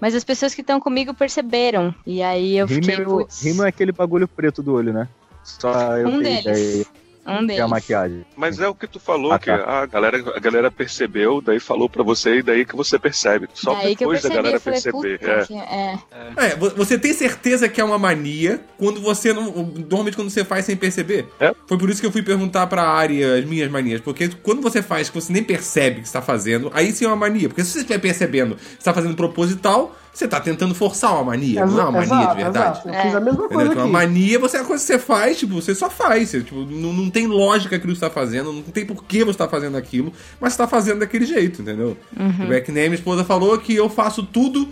[0.00, 1.94] Mas as pessoas que estão comigo perceberam.
[2.04, 5.08] E aí eu fiquei, Rímel, putz, rímel é aquele bagulho preto do olho, né?
[5.44, 6.40] Só eu Um deles.
[6.40, 6.86] ideia.
[7.26, 7.70] Um É a deles.
[7.70, 8.24] maquiagem.
[8.36, 9.54] Mas é o que tu falou, Ah, que tá.
[9.82, 13.48] a galera, a galera percebeu, daí falou pra você e daí que você percebe.
[13.54, 15.20] Só Daí que depois da percebi, galera eu falei, perceber.
[15.22, 15.46] É.
[15.46, 15.98] que- é.
[16.36, 19.44] É, vo- você tem certeza que é uma mania quando você não.
[19.52, 21.26] Normalmente quando você faz sem perceber.
[21.38, 21.54] É.
[21.66, 24.00] Foi por isso que eu fui perguntar pra área as minhas manias.
[24.00, 27.16] Porque quando você faz que você nem percebe que está fazendo, aí sim é uma
[27.16, 27.48] mania.
[27.48, 31.64] Porque se você estiver percebendo que está fazendo proposital, você tá tentando forçar uma mania.
[31.64, 32.80] não é uma mania exato, de verdade.
[32.80, 32.88] exato.
[32.88, 33.48] Eu fiz a mesma Entendeu?
[33.48, 33.88] coisa Tipo, aqui.
[33.90, 36.28] uma mania você é uma coisa que você faz, tipo, você só faz.
[36.28, 39.24] Você, tipo, não, não tem lógica aquilo que você tá fazendo, não tem por que
[39.24, 41.96] você tá fazendo aquilo, mas você tá fazendo daquele jeito, entendeu?
[42.38, 44.68] Tipo, É que nem a minha esposa falou que eu faço tudo.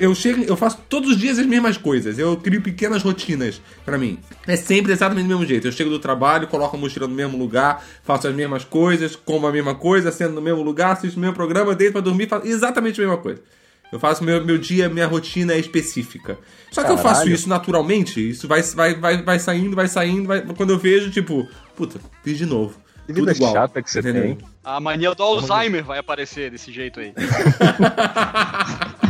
[0.00, 2.18] Eu chego, eu faço todos os dias as mesmas coisas.
[2.18, 4.18] Eu crio pequenas rotinas pra mim.
[4.46, 5.66] É sempre exatamente do mesmo jeito.
[5.68, 9.46] Eu chego do trabalho, coloco a mochila no mesmo lugar, faço as mesmas coisas, como
[9.46, 12.46] a mesma coisa, sendo no mesmo lugar, assisto o mesmo programa, deito pra dormir, faço
[12.46, 13.42] exatamente a mesma coisa.
[13.94, 16.36] Eu faço meu, meu dia, minha rotina é específica.
[16.72, 20.40] Só que eu faço isso naturalmente, isso vai, vai, vai, vai saindo, vai saindo, vai-
[20.42, 22.74] quando eu vejo, tipo, puta, fiz de novo.
[23.06, 23.52] Que Tudo vida igual.
[23.52, 24.22] chata que você entendeu?
[24.22, 24.38] tem.
[24.64, 27.12] A mania do Alzheimer vai aparecer desse jeito aí.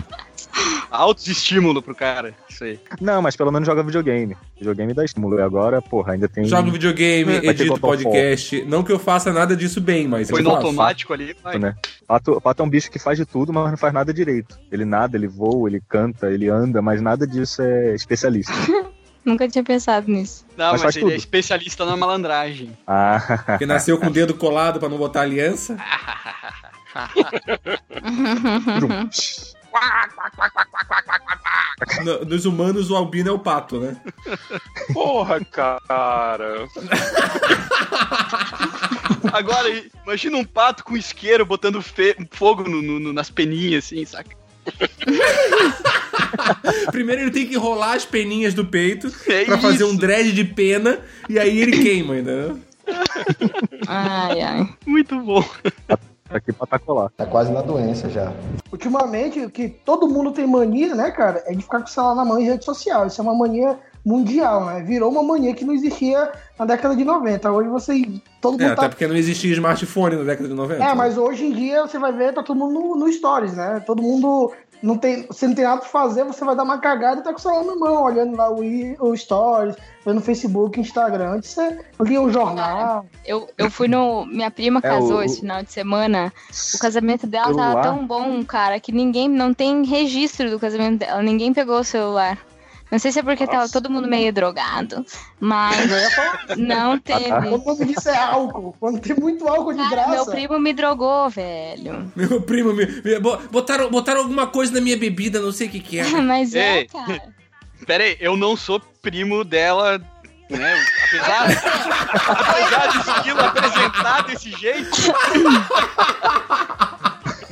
[0.91, 2.35] Autoestímulo pro cara.
[2.49, 2.79] Isso aí.
[3.01, 4.37] Não, mas pelo menos joga videogame.
[4.57, 5.39] Videogame dá estímulo.
[5.39, 6.45] E agora, porra, ainda tem.
[6.45, 8.63] Jogo videogame, edito podcast.
[8.65, 10.67] Não que eu faça nada disso bem, mas Foi no faço.
[10.67, 11.59] automático ali, vai.
[11.59, 11.75] né?
[12.07, 14.59] Pato, Pato é um bicho que faz de tudo, mas não faz nada direito.
[14.71, 18.53] Ele nada, ele voa, ele canta, ele anda, mas nada disso é especialista.
[19.25, 20.45] Nunca tinha pensado nisso.
[20.55, 21.19] Não, Mas mas, ele é tudo.
[21.19, 22.77] especialista na malandragem.
[22.87, 25.79] Ah, Que nasceu com o dedo colado pra não botar aliança.
[32.05, 33.97] No- nos humanos, o albino é o pato, né?
[34.93, 36.69] Porra, cara.
[39.33, 39.69] Agora,
[40.05, 44.37] imagina um pato com isqueiro botando fe- fogo no- no- nas peninhas, assim, saca?
[46.91, 50.45] Primeiro ele tem que enrolar as peninhas do peito É pra fazer um dread de
[50.45, 52.59] pena e aí ele queima, entendeu?
[53.87, 54.75] Ai, ai.
[54.87, 55.45] Muito bom.
[56.29, 57.11] Tá aqui pra tacolar.
[57.17, 58.33] Tá quase na doença já.
[58.73, 62.15] Ultimamente, o que todo mundo tem mania, né, cara, é de ficar com o celular
[62.15, 63.07] na mão em rede social.
[63.07, 64.83] Isso é uma mania mundial, né?
[64.83, 67.51] Virou uma mania que não existia na década de 90.
[67.51, 68.21] Hoje você.
[68.41, 68.89] Todo É, mundo até tá.
[68.91, 70.85] porque não existia smartphone na década de 90.
[70.85, 73.83] É, mas hoje em dia você vai ver, tá todo mundo no, no Stories, né?
[73.87, 74.53] Todo mundo.
[74.85, 77.33] Não tem, você não tem nada pra fazer, você vai dar uma cagada e tá
[77.33, 78.61] com o celular na mão, olhando lá o,
[79.01, 81.33] o Stories, vendo Facebook, Instagram.
[81.37, 83.07] Antes você lia um jornal.
[83.25, 84.27] Eu, eu fui no.
[84.27, 86.31] Minha prima É, casou o- esse final de semana.
[86.75, 87.83] O casamento dela tava Celular?
[87.83, 89.27] tão bom, cara, que ninguém.
[89.29, 91.23] Não tem registro do casamento dela.
[91.23, 92.39] Ninguém pegou o celular.
[92.91, 95.05] Não sei se é porque tava todo mundo meio drogado,
[95.41, 97.33] mas Eu ia falar, não teve.
[97.33, 98.77] o nome disso é álcool.
[98.79, 100.13] Quando tem muito álcool de Cara, graça.
[100.13, 102.13] meu primo me drogou, velho.
[102.15, 105.71] Meu primo, me, me- bo- botaram, botaram alguma coisa na minha bebida, não sei o
[105.71, 106.05] que que é.
[106.23, 106.87] Mas é, Ei.
[106.87, 107.23] cara.
[107.87, 109.99] Pera aí, eu não sou primo dela,
[110.49, 110.85] né?
[111.09, 111.45] Apesar,
[112.31, 114.91] apesar do estilo apresentar desse jeito.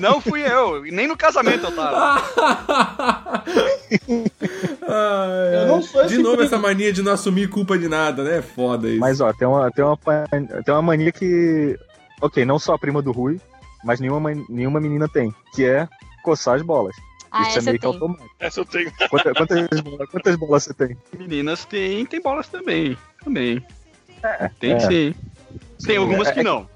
[0.03, 2.23] Não fui eu, nem no casamento eu tava.
[4.89, 8.39] Ai, Eu não sou de novo essa mania de não assumir culpa de nada, né?
[8.39, 8.99] É foda isso.
[8.99, 11.79] Mas ó, tem uma, tem, uma, tem uma mania que.
[12.21, 13.41] Ok, não só a prima do Rui,
[13.85, 15.89] mas nenhuma, nenhuma menina tem, que é
[16.25, 16.97] coçar as bolas.
[17.31, 18.29] Ah, Isso é meio que automático.
[18.41, 18.93] Essa eu tenho.
[19.09, 20.97] Quantas, quantas, bolas, quantas bolas você tem?
[21.17, 22.99] Meninas tem, tem bolas também.
[23.25, 23.65] Também.
[24.59, 24.81] tem é.
[24.81, 25.15] sim.
[25.87, 26.69] Tem algumas É, que é não.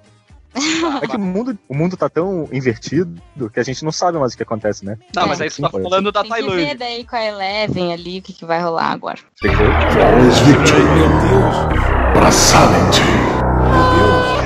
[1.02, 3.20] É que o mundo, o mundo tá tão invertido
[3.52, 4.96] que a gente não sabe mais o que acontece, né?
[5.14, 6.74] Não, mas aí você tá falando da Tem que ver Tailândia.
[6.76, 9.18] daí com a Eleven ali o que, que vai rolar agora.
[9.42, 11.76] Meu Deus, meu Deus.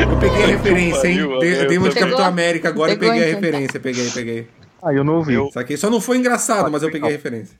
[0.00, 1.16] Eu peguei a referência, hein?
[1.38, 1.94] Dei, eu dei uma de?
[1.94, 3.46] Capitão América agora eu peguei a então tá.
[3.46, 3.80] referência.
[3.80, 4.48] Peguei, peguei.
[4.82, 5.34] Ah, eu não ouvi.
[5.34, 5.76] Eu- Saquei.
[5.76, 7.58] Só não foi engraçado, mas eu peguei a referência.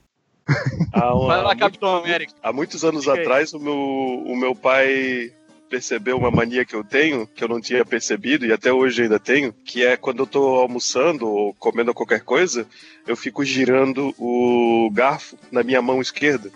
[0.91, 2.33] Há, um- Vai lá, Capitão América.
[2.41, 5.31] há muitos anos atrás, o meu, o meu pai
[5.71, 9.17] percebeu uma mania que eu tenho, que eu não tinha percebido e até hoje ainda
[9.17, 12.67] tenho, que é quando eu tô almoçando ou comendo qualquer coisa,
[13.07, 16.51] eu fico girando o garfo na minha mão esquerda.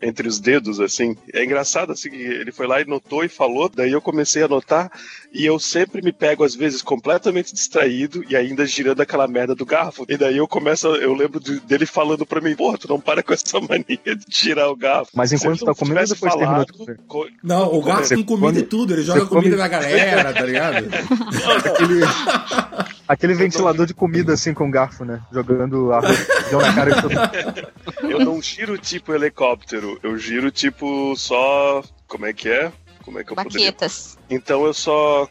[0.00, 1.16] Entre os dedos, assim.
[1.32, 4.48] É engraçado, assim, que ele foi lá e notou e falou, daí eu comecei a
[4.48, 4.90] notar,
[5.32, 9.64] e eu sempre me pego, às vezes, completamente distraído e ainda girando aquela merda do
[9.64, 10.04] garfo.
[10.06, 13.22] E daí eu começo, eu lembro de- dele falando pra mim, porra, tu não para
[13.22, 15.12] com essa mania de girar o garfo.
[15.14, 17.00] Mas enquanto tá comendo, depois terminou de falado, comer.
[17.06, 18.92] co- Não, o gato Você com comida come- e tudo.
[18.92, 20.76] Ele joga comida come- na galera, tá ligado?
[21.64, 22.00] Aquele,
[23.08, 25.20] aquele ventilador de comida assim com garfo, né?
[25.32, 27.68] Jogando arroz na cara de todo mundo.
[28.10, 31.82] Eu não giro tipo helicóptero, eu giro tipo só.
[32.06, 32.72] Como é que é?
[33.04, 33.66] Como é que eu poderia?
[33.70, 34.18] Baquetas.
[34.28, 35.28] Então eu só.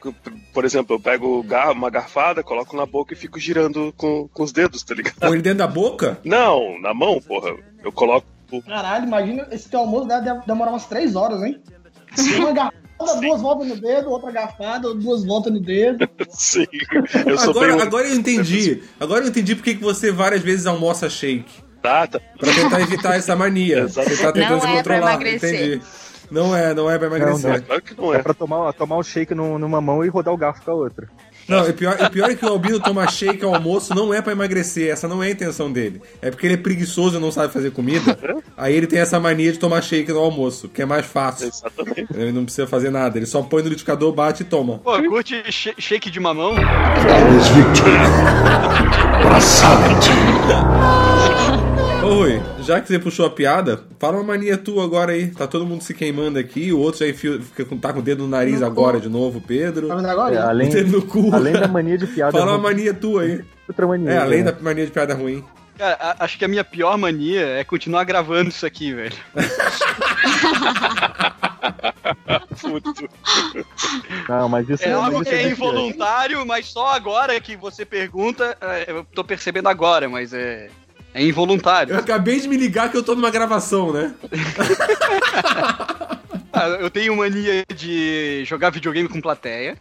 [0.53, 4.43] Por exemplo, eu pego gar- uma garfada, coloco na boca e fico girando com, com
[4.43, 5.15] os dedos, tá ligado?
[5.19, 6.17] Com ele dentro da boca?
[6.23, 7.55] Não, na mão, porra.
[7.83, 8.25] Eu coloco.
[8.65, 11.61] Caralho, imagina esse teu almoço deve demorar umas três horas, hein?
[12.37, 16.07] Uma garfada, duas voltas no dedo, outra garfada, duas voltas no dedo.
[16.29, 16.65] Sim.
[17.25, 17.81] Eu sou Agora, bem.
[17.81, 18.83] agora eu entendi.
[18.99, 21.63] Agora eu entendi porque que você várias vezes almoça shake.
[21.81, 22.19] Tá, tá.
[22.39, 23.85] Pra tentar evitar essa mania.
[23.87, 25.11] Você tá tentando Não se é pra controlar.
[25.13, 25.53] emagrecer.
[25.75, 25.81] Entendi.
[26.31, 27.51] Não é, não é pra emagrecer.
[27.51, 28.23] Não, Claro que não É é.
[28.23, 31.07] pra tomar, tomar um shake num- numa mão e rodar o garfo com a outra.
[31.47, 34.21] Não, o pior, o pior é que o Albino tomar shake ao almoço não é
[34.21, 34.91] pra emagrecer.
[34.91, 36.01] Essa não é a intenção dele.
[36.21, 38.17] É porque ele é preguiçoso e não sabe fazer comida.
[38.57, 41.47] Aí ele tem essa mania de tomar shake no almoço, que é mais fácil.
[41.47, 42.07] Exatamente.
[42.15, 43.17] Ele não precisa fazer nada.
[43.17, 44.79] Ele só põe no liquidificador, bate e toma.
[44.79, 46.55] Pô, curte sh- shake de mamão?
[46.55, 47.95] Victory.
[52.05, 55.27] Ô Rui, já que você puxou a piada, fala uma mania tua agora aí.
[55.31, 58.03] Tá todo mundo se queimando aqui, o outro já enfia, fica com, tá com o
[58.03, 59.03] dedo no nariz No agora cu.
[59.03, 59.87] de novo, Pedro.
[59.87, 60.35] Tá agora?
[60.35, 61.33] É, O além, dedo no cu.
[61.33, 62.31] além da mania de piada.
[62.37, 63.43] Fala uma mania tua aí.
[63.67, 64.11] outra mania.
[64.11, 64.51] É, além né?
[64.51, 65.43] da mania de piada ruim.
[65.79, 69.15] Cara, a- acho que a minha pior mania é continuar gravando isso aqui, velho.
[72.61, 73.09] Puto.
[74.29, 78.55] Não, mas isso É algo isso que é involuntário, mas só agora que você pergunta,
[78.61, 80.69] é, eu tô percebendo agora, mas é,
[81.15, 81.97] é Eu involuntário.
[81.97, 84.13] acabei de me ligar que eu tô numa gravação, né?
[86.57, 89.77] Ah, eu tenho mania de jogar videogame com plateia.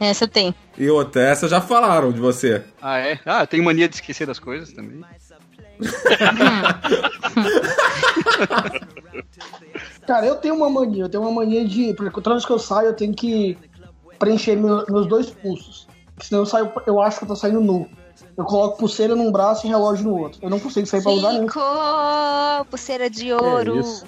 [0.00, 0.52] Essa eu tenho.
[0.76, 2.64] E outra, essa já falaram de você.
[2.82, 3.20] Ah, é?
[3.24, 5.04] Ah, eu tenho mania de esquecer das coisas também.
[10.06, 11.94] Cara, eu tenho uma mania, eu tenho uma mania de.
[11.94, 13.56] Porque toda vez que eu saio, eu tenho que
[14.18, 15.86] preencher meu- meus dois pulsos.
[16.20, 17.88] Senão eu saio, eu acho que eu tô saindo nu.
[18.36, 20.38] Eu coloco pulseira num braço e relógio no outro.
[20.42, 21.46] Eu não consigo sair pra lugar nenhum.
[22.70, 23.80] Pulseira de ouro.
[23.80, 24.04] isso?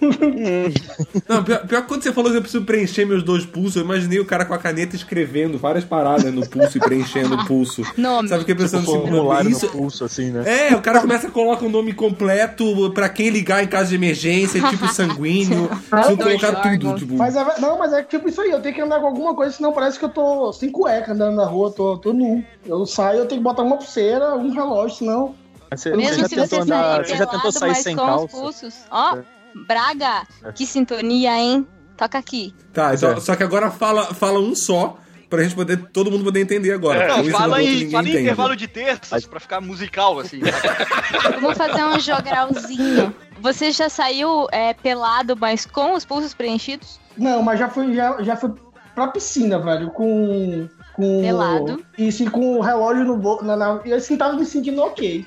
[1.28, 3.82] Não, pior, pior que quando você falou que eu preciso preencher meus dois pulsos, eu
[3.82, 7.82] imaginei o cara com a caneta escrevendo várias paradas no pulso e preenchendo o pulso.
[7.96, 8.28] Nome.
[8.28, 10.70] Sabe o que eu pensando assim, Formulário isso, no pulso, assim, né?
[10.70, 13.96] É, o cara começa a colocar o nome completo pra quem ligar em caso de
[13.96, 15.68] emergência, tipo sanguíneo.
[15.90, 17.16] Preciso colocar tudo, tipo.
[17.16, 19.54] Mas é, não, mas é tipo isso aí, eu tenho que andar com alguma coisa,
[19.54, 22.42] senão parece que eu tô sem cueca andando na rua, tô, tô nu.
[22.64, 25.34] Eu saio, eu tenho que botar uma pulseira, um relógio, senão.
[25.70, 27.74] Mas Você, Mesmo você já se tentou você andar, sair você já tentou pelado, sair
[27.76, 28.28] sem calça?
[28.28, 28.74] pulsos.
[28.90, 29.18] Ó,
[29.66, 30.52] Braga, É.
[30.52, 31.66] que sintonia, hein?
[31.96, 32.54] Toca aqui.
[32.72, 33.20] Tá, então, é.
[33.20, 34.96] só que agora fala, fala um só,
[35.28, 37.02] pra gente poder, todo mundo poder entender agora.
[37.04, 37.08] É.
[37.08, 40.40] Não, fala em, ninguém fala em intervalo de terças pra ficar musical, assim.
[41.40, 43.14] Vamos fazer um jogralzinho.
[43.40, 47.00] Você já saiu é, pelado, mas com os pulsos preenchidos?
[47.16, 48.52] Não, mas já fui, já, já fui
[48.94, 50.68] pra piscina, velho, com.
[51.00, 51.84] Com Pelado.
[51.96, 53.44] Isso, e com o relógio no bolso.
[53.44, 55.24] Na, na, e assim tava me sentindo ok.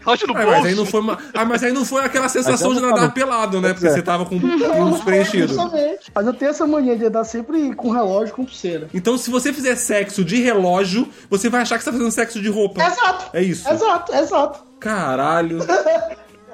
[0.00, 0.90] Relógio no Ah, mas aí não bolso.
[0.90, 1.18] foi uma...
[1.32, 3.72] ah, mas aí não foi aquela sensação de eu nadar pelado, né?
[3.72, 3.90] Porque é.
[3.90, 5.48] você tava com o pulso preenchido.
[5.48, 6.10] Justamente.
[6.14, 8.88] Mas eu tenho essa mania de andar sempre com relógio com pulseira.
[8.92, 12.40] Então, se você fizer sexo de relógio, você vai achar que você tá fazendo sexo
[12.40, 12.82] de roupa.
[12.82, 13.30] Exato!
[13.32, 13.68] É isso.
[13.68, 14.60] Exato, exato.
[14.80, 15.58] Caralho.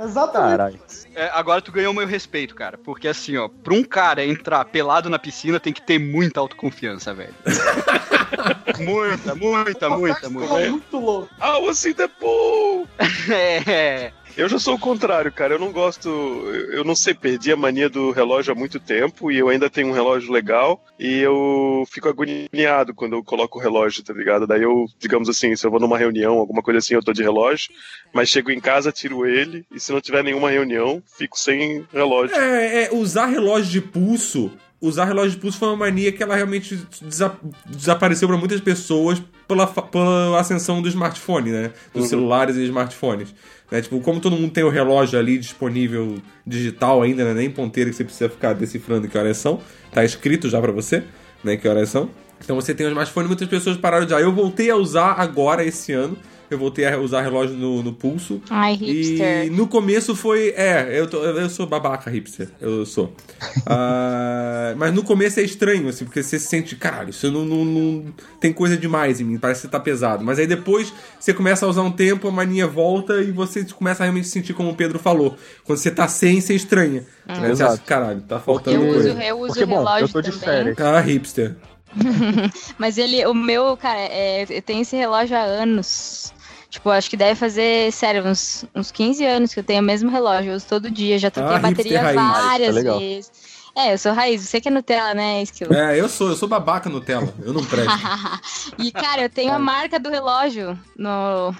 [0.01, 0.51] Exatamente.
[0.51, 0.81] Caralho.
[1.15, 2.79] É, agora tu ganhou meu respeito, cara.
[2.79, 7.13] Porque assim, ó, pra um cara entrar pelado na piscina tem que ter muita autoconfiança,
[7.13, 7.35] velho.
[8.79, 10.71] muita, muita, muita, muita.
[10.71, 11.29] Muito louco.
[11.41, 12.87] Ah, você the pool!
[13.31, 14.13] É.
[14.37, 15.55] Eu já sou o contrário, cara.
[15.55, 16.09] Eu não gosto.
[16.09, 19.69] Eu eu não sei, perdi a mania do relógio há muito tempo e eu ainda
[19.69, 24.47] tenho um relógio legal e eu fico agoniado quando eu coloco o relógio, tá ligado?
[24.47, 27.23] Daí eu, digamos assim, se eu vou numa reunião, alguma coisa assim, eu tô de
[27.23, 27.71] relógio,
[28.13, 32.37] mas chego em casa, tiro ele e se não tiver nenhuma reunião, fico sem relógio.
[32.37, 34.53] É, é, usar relógio de pulso.
[34.81, 37.37] Usar relógio de pulso foi uma mania que ela realmente desa-
[37.67, 41.73] desapareceu para muitas pessoas pela, pela ascensão do smartphone, né?
[41.93, 43.35] Dos celulares e smartphones.
[43.71, 43.83] Né?
[43.83, 47.35] Tipo, como todo mundo tem o relógio ali disponível digital ainda, né?
[47.35, 49.61] Nem ponteira que você precisa ficar decifrando que horas são.
[49.93, 51.03] Tá escrito já para você,
[51.43, 51.57] né?
[51.57, 52.09] Que horas são.
[52.43, 54.23] Então você tem o smartphone e muitas pessoas pararam de usar.
[54.23, 56.17] Eu voltei a usar agora, esse ano.
[56.51, 58.41] Eu voltei a usar relógio no, no pulso.
[58.49, 59.47] Ai, hipster.
[59.47, 60.55] E no começo foi.
[60.57, 62.49] É, eu, tô- eu sou babaca hipster.
[62.61, 63.13] Eu sou.
[63.67, 67.65] Ah, mas no começo é estranho, assim, porque você se sente, caralho, isso não, não,
[67.65, 68.05] não-
[68.41, 70.25] tem coisa demais em mim, parece que tá pesado.
[70.25, 74.03] Mas aí depois você começa a usar um tempo, a mania volta e você começa
[74.03, 75.37] a realmente sentir como o Pedro falou.
[75.65, 77.05] Quando você tá sem, você estranha.
[77.27, 77.49] Né?
[77.51, 79.25] Você acha, caralho, tá faltando Eu uso, coisa.
[79.25, 80.45] eu uso Porque, bom, relógio eu tô de também.
[80.75, 80.79] férias.
[80.81, 81.57] Ah, hipster.
[82.79, 86.33] Mas ele, o meu, cara, é, eu tenho esse relógio há anos.
[86.71, 90.11] Tipo, acho que deve fazer, sério, uns, uns 15 anos que eu tenho o mesmo
[90.11, 90.53] relógio.
[90.53, 92.99] Eu uso todo dia, já troquei Ah, a bateria várias Tá legal.
[92.99, 93.33] vezes.
[93.75, 95.73] É, eu sou raiz, você que é Nutella, né, Skill?
[95.73, 97.33] É, eu sou, eu sou babaca Nutella.
[97.43, 97.89] Eu não presto.
[98.79, 101.55] e, cara, eu tenho a marca do relógio no.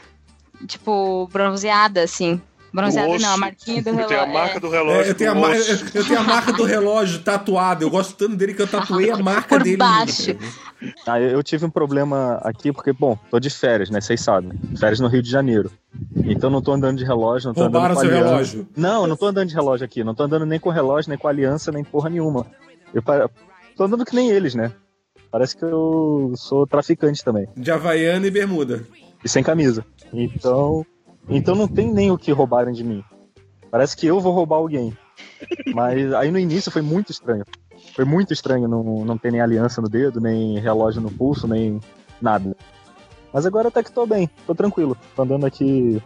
[0.67, 2.41] Tipo, bronzeada, assim.
[2.73, 3.23] Bronzeada osso.
[3.23, 4.09] não, a marquinha do relógio.
[4.09, 4.61] tenho a marca é.
[4.61, 5.03] do relógio.
[5.03, 7.85] É, eu, tenho a eu- eu tenho a marca do relógio tatuada.
[7.85, 9.77] Eu gosto tanto dele que eu tatuei a marca Por dele.
[9.77, 10.37] baixo.
[11.07, 14.01] Ah, eu tive um problema aqui porque, bom, tô de férias, né?
[14.01, 14.53] Vocês sabem.
[14.79, 15.71] Férias no Rio de Janeiro.
[16.17, 18.69] Então não tô andando de relógio, não tô Roubaram andando com seu relógio.
[18.77, 20.05] Não, eu não tô andando de relógio aqui.
[20.05, 22.47] Não tô andando nem com relógio, nem com aliança, nem porra nenhuma.
[22.95, 23.03] Eu
[23.77, 24.73] tô andando que nem eles, né?
[25.31, 27.49] Parece que eu sou traficante também.
[27.57, 28.87] De Havaiana e bermuda.
[29.23, 29.85] E sem camisa.
[30.13, 30.87] Então.
[31.29, 33.05] Então não tem nem o que roubarem de mim.
[33.71, 34.97] Parece que eu vou roubar alguém.
[35.75, 37.45] Mas aí no início foi muito estranho.
[37.95, 41.81] Foi muito estranho não, não ter nem aliança no dedo, nem relógio no pulso, nem
[42.21, 42.57] nada.
[43.33, 44.97] Mas agora até que tô bem, tô tranquilo.
[45.15, 46.03] Tô andando aqui.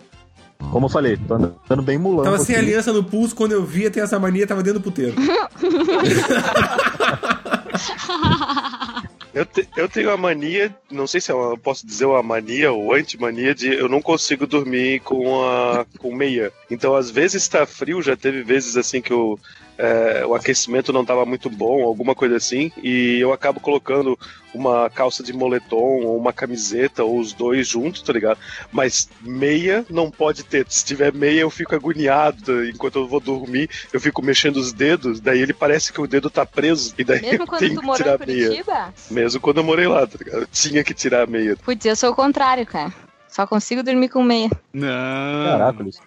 [0.71, 2.25] Como eu falei, tô andando bem mulambo.
[2.25, 2.65] Tava sem aqui.
[2.65, 5.15] aliança no pulso, quando eu via ter essa mania, tava dentro do puteiro.
[9.35, 12.71] Eu, te- eu tenho a mania, não sei se é uma, posso dizer uma mania
[12.71, 16.53] ou antimania de eu não consigo dormir com a com meia.
[16.71, 19.41] Então às vezes tá frio, já teve vezes assim que eu,
[19.83, 24.17] é, o aquecimento não tava muito bom, alguma coisa assim, e eu acabo colocando
[24.55, 28.39] uma calça de moletom ou uma camiseta ou os dois juntos, tá ligado?
[28.71, 30.65] Mas meia não pode ter.
[30.69, 35.19] Se tiver meia eu fico agoniado enquanto eu vou dormir, eu fico mexendo os dedos,
[35.19, 37.97] daí ele parece que o dedo tá preso e daí Mesmo quando tenho tu que
[37.97, 38.95] tirar em meia.
[39.11, 40.43] Mesmo quando eu morei lá, tá ligado?
[40.43, 41.57] Eu tinha que tirar a meia.
[41.85, 42.93] Eu sou o contrário, cara.
[43.33, 44.51] Só consigo dormir com meia.
[44.75, 44.89] Não.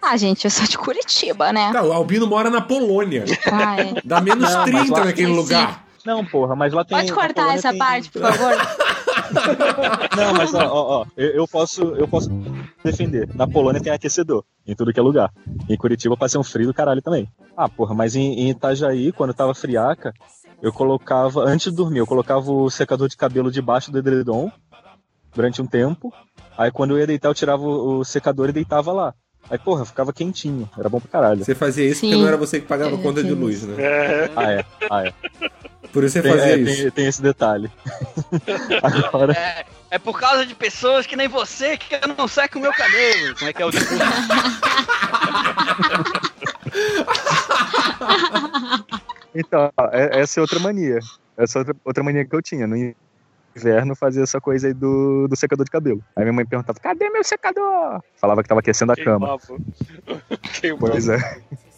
[0.00, 1.72] Ah, gente, eu sou de Curitiba, né?
[1.72, 3.24] Tá, o Albino mora na Polônia.
[3.50, 3.94] Ah, é.
[4.04, 5.84] Dá menos Não, mas 30 lá- naquele lugar.
[6.04, 6.96] Não, porra, mas lá tem.
[6.96, 8.52] Pode cortar essa tem- parte, por favor?
[10.16, 12.30] Não, mas ó, ó, ó, eu, eu posso, eu posso
[12.84, 13.28] defender.
[13.34, 15.32] Na Polônia tem aquecedor, em tudo que é lugar.
[15.68, 17.28] Em Curitiba passei um frio do caralho também.
[17.56, 20.14] Ah, porra, mas em, em Itajaí, quando tava friaca,
[20.62, 24.48] eu colocava, antes de dormir, eu colocava o secador de cabelo debaixo do edredom
[25.34, 26.12] durante um tempo.
[26.58, 29.14] Aí quando eu ia deitar, eu tirava o, o secador e deitava lá.
[29.48, 30.68] Aí, porra, ficava quentinho.
[30.76, 31.44] Era bom pra caralho.
[31.44, 32.20] Você fazia isso porque Sim.
[32.20, 33.76] não era você que pagava É, conta de luz, né?
[33.80, 34.64] É, Ah, é.
[34.90, 35.12] Ah, é.
[35.92, 36.82] Por isso você Tem, fazia é, isso.
[36.82, 37.70] tem- tem esse detalhe.
[38.82, 42.62] Agora, É, é por causa de pessoas que nem você que eu não seco o
[42.62, 43.36] meu cabelo.
[43.36, 44.02] Como é que é o discurso?
[49.34, 50.98] então, é- essa é outra mania.
[51.36, 52.66] Essa é outra, outra mania que eu tinha.
[52.66, 52.76] No
[53.56, 56.02] inverno, fazia essa coisa aí do, do secador de cabelo.
[56.14, 58.00] Aí minha mãe perguntava, cadê meu secador?
[58.20, 59.38] Falava que tava aquecendo a cama.
[59.38, 59.62] queimava.
[60.60, 60.90] Queimava.
[60.90, 61.18] Pois é.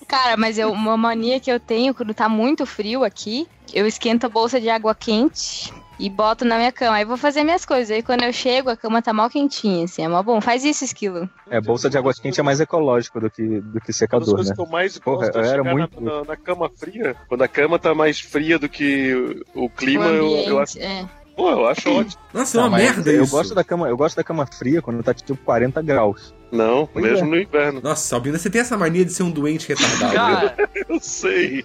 [0.07, 4.25] Cara, mas eu, uma mania que eu tenho quando tá muito frio aqui, eu esquento
[4.25, 6.97] a bolsa de água quente e boto na minha cama.
[6.97, 7.91] Aí vou fazer minhas coisas.
[7.91, 10.03] Aí quando eu chego, a cama tá mal quentinha, assim.
[10.03, 10.41] É mó bom.
[10.41, 11.29] Faz isso, esquilo.
[11.51, 14.35] É, bolsa de água quente é mais ecológico do que, do que Uma das secador,
[14.35, 14.55] coisas né?
[14.57, 17.14] que eu mais Porra, gosto é eu era muito- na, na- na cama fria.
[17.29, 20.59] Quando a cama tá mais fria do que o, o clima, o eu, ambiente, eu
[20.59, 20.79] acho.
[20.79, 21.07] é.
[21.38, 22.20] Pô, eu acho ótimo.
[22.35, 23.31] Nossa, é uma merda eu isso.
[23.31, 26.35] Gosto da cama, eu gosto da cama fria quando tá tipo 40 graus.
[26.51, 27.31] Não, Pois mesmo é.
[27.31, 27.81] no inverno.
[27.81, 30.12] Nossa, Albina, você tem essa mania de ser um doente retardado.
[30.14, 30.57] Cara,
[30.88, 31.62] Eu sei.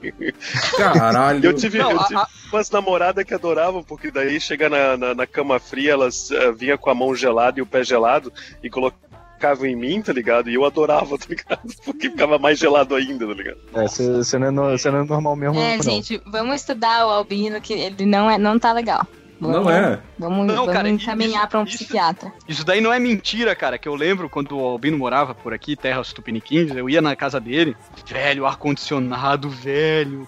[0.77, 1.43] Caralho.
[1.45, 5.15] Eu tive, Não, eu a- tive umas namoradas que adoravam, porque daí chegar na, na,
[5.15, 8.31] na cama fria, elas eh, vinha com a mão gelada e o pé gelado
[8.63, 10.49] e colocavam em mim, tá ligado?
[10.49, 11.62] E eu adorava, tá ligado?
[11.83, 13.57] Porque ficava mais gelado ainda, tá ligado?
[13.73, 15.83] É, você não, é não é normal mesmo, É, não.
[15.83, 19.07] gente, vamos estudar o Albino, que ele não, é, não tá legal.
[19.51, 19.99] Não é.
[20.17, 22.32] Vamos, Não, vamos cara, encaminhar isso- pra um isso- psiquiatra.
[22.47, 25.75] Isso daí não é mentira, cara, que eu lembro quando o Albino morava por aqui,
[25.75, 27.75] terras tupiniquins, eu ia na casa dele,
[28.08, 30.27] velho, ar-condicionado, velho,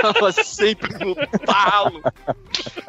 [0.00, 1.14] tava sempre no
[1.46, 2.02] talo.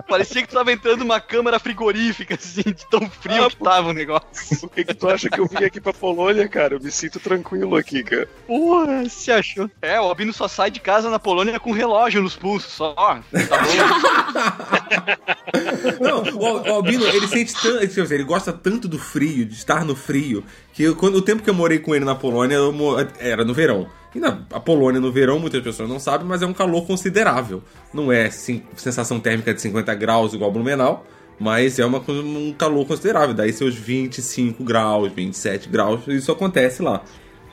[0.08, 3.89] Parecia que tu tava entrando numa câmara frigorífica, assim, de tão frio Ah, que tava
[3.89, 4.60] o negócio.
[4.60, 6.76] Por que, que tu acha que eu vim aqui pra Polônia, cara?
[6.76, 8.28] Eu me sinto tranquilo aqui, cara.
[8.47, 9.69] Porra, se achou.
[9.82, 12.93] É, o Albino só sai de casa na Polônia com relógio nos pulsos, só.
[12.93, 13.73] Tá bom?
[16.00, 17.88] Não, o, Al- o Albino, ele sente tanto.
[17.88, 21.22] tipo assim, Ele gosta tanto do frio, de estar no frio, que eu- quando o
[21.22, 22.58] tempo que eu morei com ele na Polônia,
[23.20, 23.88] era no verão.
[24.16, 27.63] E na a Polônia no verão, muitas pessoas não sabem, mas é um calor considerável.
[27.94, 31.06] Não é sim, sensação térmica de 50 graus igual Blumenau,
[31.39, 33.34] mas é uma, um calor considerável.
[33.34, 37.02] Daí seus 25 graus, 27 graus, isso acontece lá.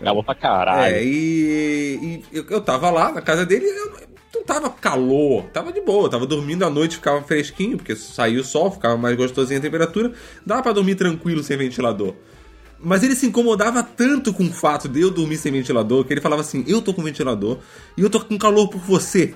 [0.03, 0.95] Calor pra caralho.
[0.97, 3.93] É, e, e eu, eu tava lá na casa dele, eu
[4.33, 8.45] não tava calor, tava de boa, tava dormindo à noite, ficava fresquinho, porque saiu o
[8.45, 10.13] sol, ficava mais gostosinha a temperatura,
[10.47, 12.15] dava pra dormir tranquilo sem ventilador.
[12.83, 16.21] Mas ele se incomodava tanto com o fato de eu dormir sem ventilador, que ele
[16.21, 17.59] falava assim: Eu tô com ventilador
[17.97, 19.35] e eu tô com calor por você.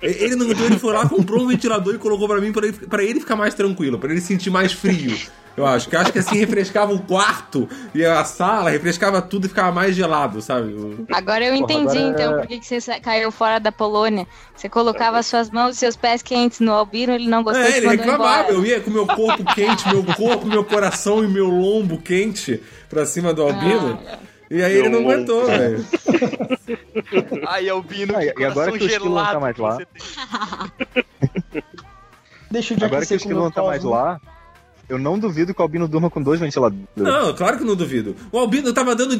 [0.00, 2.76] Ele não então ele foi lá, comprou um ventilador e colocou pra mim pra ele,
[2.86, 5.16] pra ele ficar mais tranquilo, pra ele sentir mais frio.
[5.56, 9.46] Eu acho que eu acho que assim refrescava o quarto e a sala, refrescava tudo
[9.46, 10.72] e ficava mais gelado, sabe?
[11.12, 14.24] Agora eu Porra, entendi, agora então, é- por que você caiu fora da Polônia.
[14.54, 17.88] Você colocava suas mãos e seus pés quentes no Albino, ele não gostou É, ele
[17.88, 18.52] reclamava.
[18.52, 23.04] Eu ia com meu corpo quente, meu corpo, meu coração e meu lombo quente pra
[23.04, 23.98] cima do Albino.
[24.50, 25.84] E aí ele não Meu aguentou, velho.
[27.48, 29.78] Ai, Albino, Ah, que e agora que o esquilo não tá mais lá.
[32.50, 33.94] Deixa eu Agora que o esquilo não tá mais cosmo.
[33.94, 34.20] lá,
[34.88, 36.86] eu não duvido que o Albino durma com dois ventiladores.
[36.96, 38.16] Não, claro que não duvido.
[38.32, 39.18] O Albino tava dando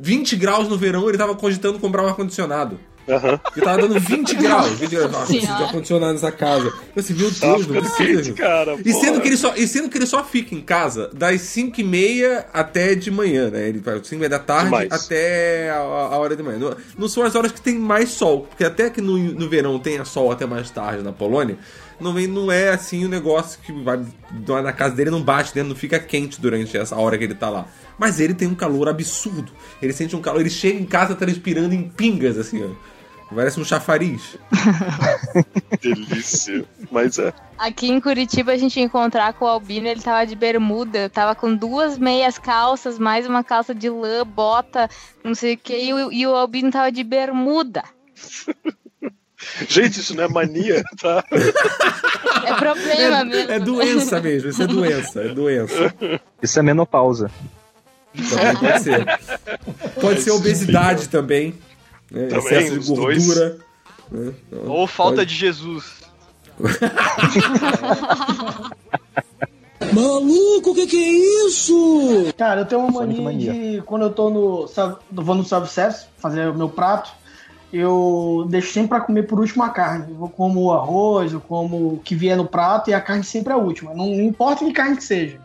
[0.00, 2.80] 20 graus no verão, ele tava cogitando comprar um ar-condicionado.
[3.08, 3.40] Aham.
[3.54, 4.70] Ele tava dando 20 graus.
[4.70, 5.12] 20 graus.
[5.12, 6.66] Nossa, preciso de ar-condicionado nessa casa.
[6.66, 8.32] Eu assim, meu Tava Deus, não ficando precisa.
[8.32, 8.76] cara.
[8.84, 11.80] E sendo, que ele só, e sendo que ele só fica em casa das 5
[11.80, 13.68] e meia até de manhã, né?
[13.68, 14.90] Ele vai 5 e meia da tarde Demais.
[14.92, 16.58] até a, a hora de manhã.
[16.58, 19.78] Não, não são as horas que tem mais sol, porque até que no, no verão
[19.78, 21.58] tenha sol até mais tarde na Polônia,
[22.00, 24.00] não, vem, não é assim o negócio que vai,
[24.46, 25.62] vai na casa dele, não bate, né?
[25.62, 27.66] não fica quente durante essa hora que ele tá lá.
[27.98, 29.52] Mas ele tem um calor absurdo.
[29.80, 32.93] Ele sente um calor, ele chega em casa transpirando em pingas, assim, ó.
[33.34, 34.38] Parece um chafariz.
[35.82, 36.64] Delícia.
[36.90, 37.32] Mas é.
[37.58, 41.34] Aqui em Curitiba a gente ia encontrar com o Albino, ele tava de bermuda, tava
[41.34, 44.88] com duas meias calças, mais uma calça de lã, bota,
[45.22, 47.82] não sei o que, e o, e o Albino tava de bermuda.
[49.68, 51.22] Gente, isso não é mania, tá?
[52.46, 53.52] É problema mesmo.
[53.52, 55.94] É doença mesmo, isso é doença, é doença.
[56.42, 57.30] Isso é menopausa.
[58.30, 59.04] Também pode ser.
[60.00, 61.54] Pode ser obesidade também.
[62.10, 62.26] Né?
[62.28, 63.58] Também, Excesso de gordura.
[64.10, 64.32] né?
[64.52, 66.04] Então, Ou falta pode- de Jesus.
[69.92, 72.32] Maluco, o que, que é isso?
[72.36, 73.52] Cara, eu tenho uma mania, mania.
[73.52, 74.66] de quando eu tô no.
[75.12, 77.10] Vou no self-service fazer o meu prato.
[77.72, 80.14] eu deixo sempre pra comer por último a carne.
[80.18, 83.52] Eu como o arroz, eu como o que vier no prato e a carne sempre
[83.52, 83.92] é a última.
[83.94, 85.40] Não, não importa que carne que seja.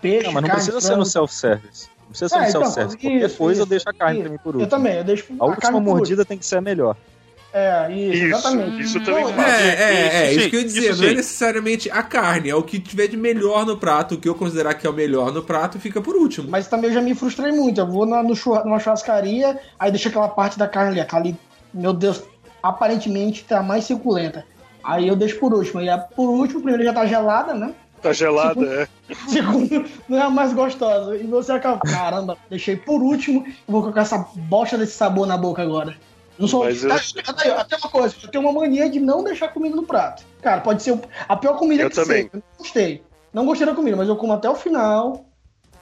[0.00, 1.00] Peixe, Não, mas não carne, precisa ser frango.
[1.00, 1.88] no self-service.
[2.06, 2.96] Não precisa ser É, no então, self-service.
[2.98, 4.22] Qualquer isso, coisa eu isso, deixo a carne isso.
[4.22, 4.70] pra mim por Eu último.
[4.70, 6.96] também, eu deixo A última carne por mordida tem que ser a melhor.
[7.52, 8.82] É, isso, Isso, exatamente.
[8.82, 9.48] isso também Não, faço.
[9.50, 12.02] É, é, é, Isso isso, sim, que eu ia dizer, isso não é necessariamente a
[12.02, 14.90] carne, é o que tiver de melhor no prato, o que eu considerar que é
[14.90, 16.50] o melhor no prato fica por último.
[16.50, 17.80] Mas também eu já me frustrei muito.
[17.80, 21.22] Eu vou na, no churra- numa churrascaria, aí deixa aquela parte da carne ali, aquela
[21.22, 21.36] ali,
[21.72, 22.22] meu Deus,
[22.62, 24.44] aparentemente tá mais suculenta.
[24.84, 25.80] Aí eu deixo por último.
[25.80, 27.72] E a, por último, primeiro já tá gelada, né?
[28.08, 28.88] Tá gelada, é.
[29.28, 31.16] Segundo, não é a mais gostosa.
[31.16, 35.36] E você acaba, caramba, deixei por último, eu vou colocar essa bosta desse sabor na
[35.36, 35.96] boca agora.
[36.38, 36.64] Não sou.
[36.64, 39.74] Mas eu- Tá, tá até uma coisa, eu tenho uma mania de não deixar comida
[39.74, 40.22] no prato.
[40.42, 40.98] Cara, pode ser
[41.28, 42.24] a pior comida Eu que também.
[42.24, 42.30] seja.
[42.34, 43.02] Eu não gostei.
[43.32, 45.24] Não gostei da comida, mas eu como até o final.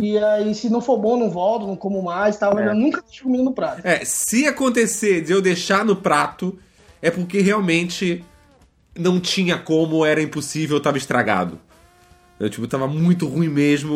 [0.00, 2.54] E aí, se não for bom, não volto, não como mais, tal.
[2.54, 2.68] mas É.
[2.70, 3.80] Eu nunca deixo comida no prato.
[3.84, 6.58] É, se acontecer de eu deixar no prato,
[7.02, 8.24] é porque realmente
[8.96, 11.60] não tinha como, era impossível, tava estragado.
[12.38, 13.94] Eu, tipo, tava muito ruim mesmo.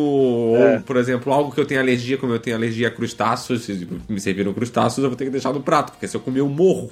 [0.57, 0.75] É.
[0.77, 3.77] Ou, por exemplo, algo que eu tenho alergia, como eu tenho alergia a crustáceos, se
[3.79, 6.41] tipo, me serviram crustáceos, eu vou ter que deixar no prato, porque se eu comer,
[6.41, 6.91] eu morro.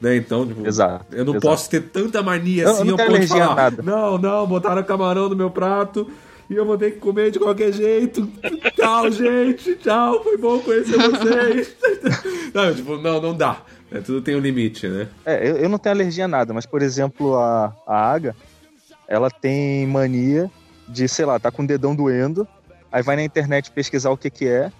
[0.00, 0.16] Né?
[0.16, 1.46] Então, tipo, Exato, eu não exato.
[1.46, 3.82] posso ter tanta mania Eu- eu assim, não eu, tenho posso falar, nada.
[3.82, 6.10] não, não, botaram camarão no meu prato
[6.48, 8.26] e eu vou ter que comer de qualquer jeito.
[8.74, 11.76] Tchau, gente, tchau, foi bom conhecer vocês.
[12.54, 13.60] não, tipo, não, não dá.
[13.92, 15.06] É, tudo tem um limite, né?
[15.24, 18.34] É, eu, eu não tenho alergia a nada, mas, por exemplo, a, a Aga,
[19.06, 20.50] ela tem mania
[20.90, 22.46] de, sei lá, tá com o dedão doendo,
[22.90, 24.70] aí vai na internet pesquisar o que que é,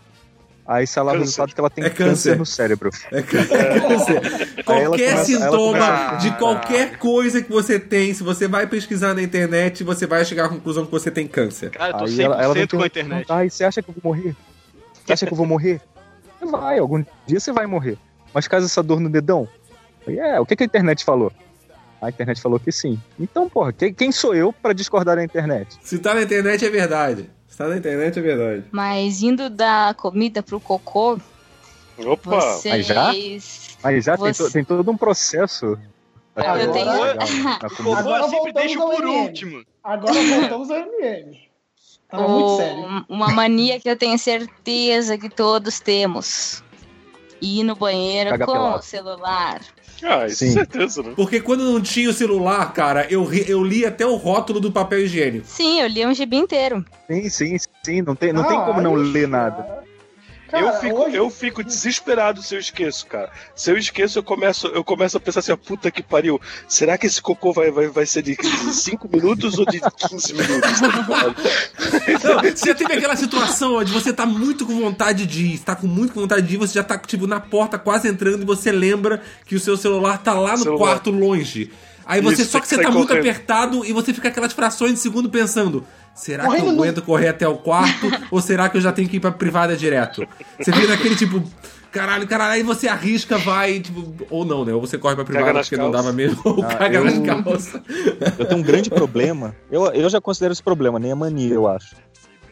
[0.66, 1.24] aí sai lá o Câncer.
[1.24, 2.04] resultado que ela tem É câncer.
[2.30, 2.36] câncer.
[2.38, 2.90] no cérebro.
[3.11, 3.18] É,
[4.70, 8.66] Aí ela qualquer começa- sintoma começa- de qualquer coisa que você tem, se você vai
[8.66, 11.70] pesquisar na internet, você vai chegar à conclusão que você tem câncer.
[11.70, 13.26] Cara, eu tô Aí 100% ela, ela vem com a internet.
[13.30, 14.36] Ai, você acha que eu vou morrer?
[15.04, 15.80] Você acha que eu vou morrer?
[16.38, 17.96] Você vai, algum dia você vai morrer.
[18.32, 19.48] Mas caso essa dor no dedão?
[20.06, 21.32] É, o que, que a internet falou?
[22.01, 22.98] A internet falou que sim.
[23.18, 25.76] Então, porra, quem, quem sou eu pra discordar da internet?
[25.82, 27.28] Se tá na internet é verdade.
[27.46, 28.64] Se tá na internet é verdade.
[28.72, 31.18] Mas indo da comida pro cocô,
[31.98, 32.30] Opa!
[32.40, 32.74] vocês.
[32.74, 33.12] Mas já?
[33.82, 35.66] Mas já tem, Você- to- tem todo um processo.
[36.36, 36.86] Eu Agora, tenho-
[37.61, 37.94] na Cocô.
[37.94, 39.18] Agora eu sempre voltamos deixo ao por MM.
[39.26, 39.64] último.
[39.84, 41.51] Agora voltamos ao MM.
[42.09, 42.80] Tava muito sério.
[42.82, 46.62] um- uma mania que eu tenho certeza que todos temos.
[47.42, 48.78] Ir no banheiro Cagar com pelado.
[48.78, 49.61] o celular.
[50.03, 50.53] Ah, isso Sim.
[50.53, 51.12] certeza, né?
[51.14, 54.72] Porque quando não tinha o celular, cara, eu, ri- eu li até o rótulo do
[54.72, 55.46] papel higiênico.
[55.46, 56.84] Sim, eu li um gibi inteiro.
[57.11, 58.03] Sim, sim, sim.
[58.03, 59.80] Não tem, não tem como não ler nada.
[60.51, 63.30] Cara, eu, fico, hoje- eu fico desesperado se eu esqueço, cara.
[63.55, 66.40] Se eu esqueço, eu começo, eu começo a pensar assim, ó, puta que pariu.
[66.68, 68.36] Será que esse cocô vai, vai, vai ser de
[68.72, 70.80] 5 minutos ou de 15 minutos?
[70.80, 75.59] Não, você já teve aquela situação ó, de você tá muito com vontade de ir,
[75.59, 78.09] você tá com muito com vontade de ir, você já tá, tipo, na porta quase
[78.09, 80.78] entrando e você lembra que o seu celular tá lá no Celular.
[80.78, 81.70] quarto longe.
[82.07, 83.22] Aí você, Isso, só que que você tá sair muito correndo.
[83.22, 85.86] apertado e você fica aquelas frações de segundo pensando:
[86.20, 88.92] será que Correndo eu no- aguento correr até o quarto ou será que eu já
[88.92, 90.26] tenho que ir pra privada direto?
[90.58, 91.42] Você fica naquele tipo.
[91.90, 94.72] Caralho, caralho, aí você arrisca, vai, tipo, ou não, né?
[94.72, 96.04] Ou você corre pra privada porque não calças.
[96.06, 97.82] dava mesmo, ou Ah, caga eu- nas calças.
[98.38, 99.56] Eu tenho um grande problema.
[99.68, 101.96] Eu, eu já considero esse problema, nem a mania, eu acho.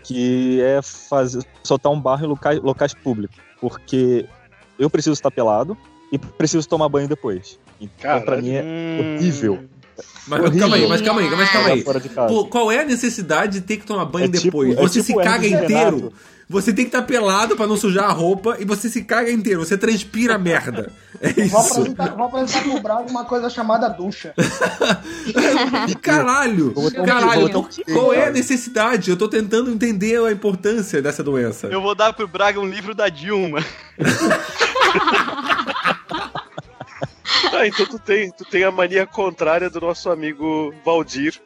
[0.02, 3.36] Que é fazer, soltar um barro em locais, locais públicos.
[3.60, 4.26] Porque
[4.76, 5.76] eu preciso estar pelado
[6.10, 7.60] e preciso tomar banho depois.
[7.80, 8.24] Então, Caralho.
[8.24, 9.64] pra mim é horrível.
[10.28, 10.60] Mas Horrível.
[10.60, 11.84] calma aí, mas calma aí, mas calma aí.
[12.28, 14.72] Pô, qual é a necessidade de ter que tomar banho É tipo- depois?
[14.76, 15.96] é você tipo se caga inteiro.
[15.96, 16.12] Renato.
[16.50, 19.60] Você tem que estar pelado pra não sujar a roupa e você se caga inteiro.
[19.66, 20.90] Você transpira merda.
[21.20, 21.72] É Vou isso.
[21.72, 24.32] apresentar, vou apresentar pro Braga uma coisa chamada ducha.
[26.00, 26.72] Caralho.
[26.76, 27.40] Um- Caralho.
[27.48, 29.10] botar um- Qual é a necessidade?
[29.10, 31.66] Eu tô tentando entender a importância dessa doença.
[31.66, 33.58] Eu vou dar pro Braga um livro da Dilma.
[37.52, 41.40] Ah, então tu tem, tu tem a mania contrária do nosso amigo Valdir,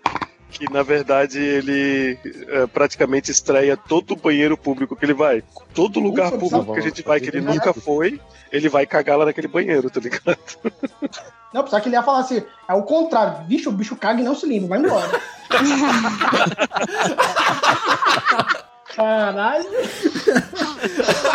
[0.50, 2.18] que na verdade ele
[2.48, 5.42] é, praticamente estreia todo o banheiro público que ele vai.
[5.74, 8.20] Todo lugar público que a gente vai, que ele nunca foi,
[8.50, 10.38] ele vai cagar lá naquele banheiro, tá ligado?
[11.52, 13.44] Não, pensava que ele ia falar assim, é o contrário.
[13.44, 15.20] Bicho, o bicho caga e não se limpa, vai embora.
[18.94, 19.64] Caralho.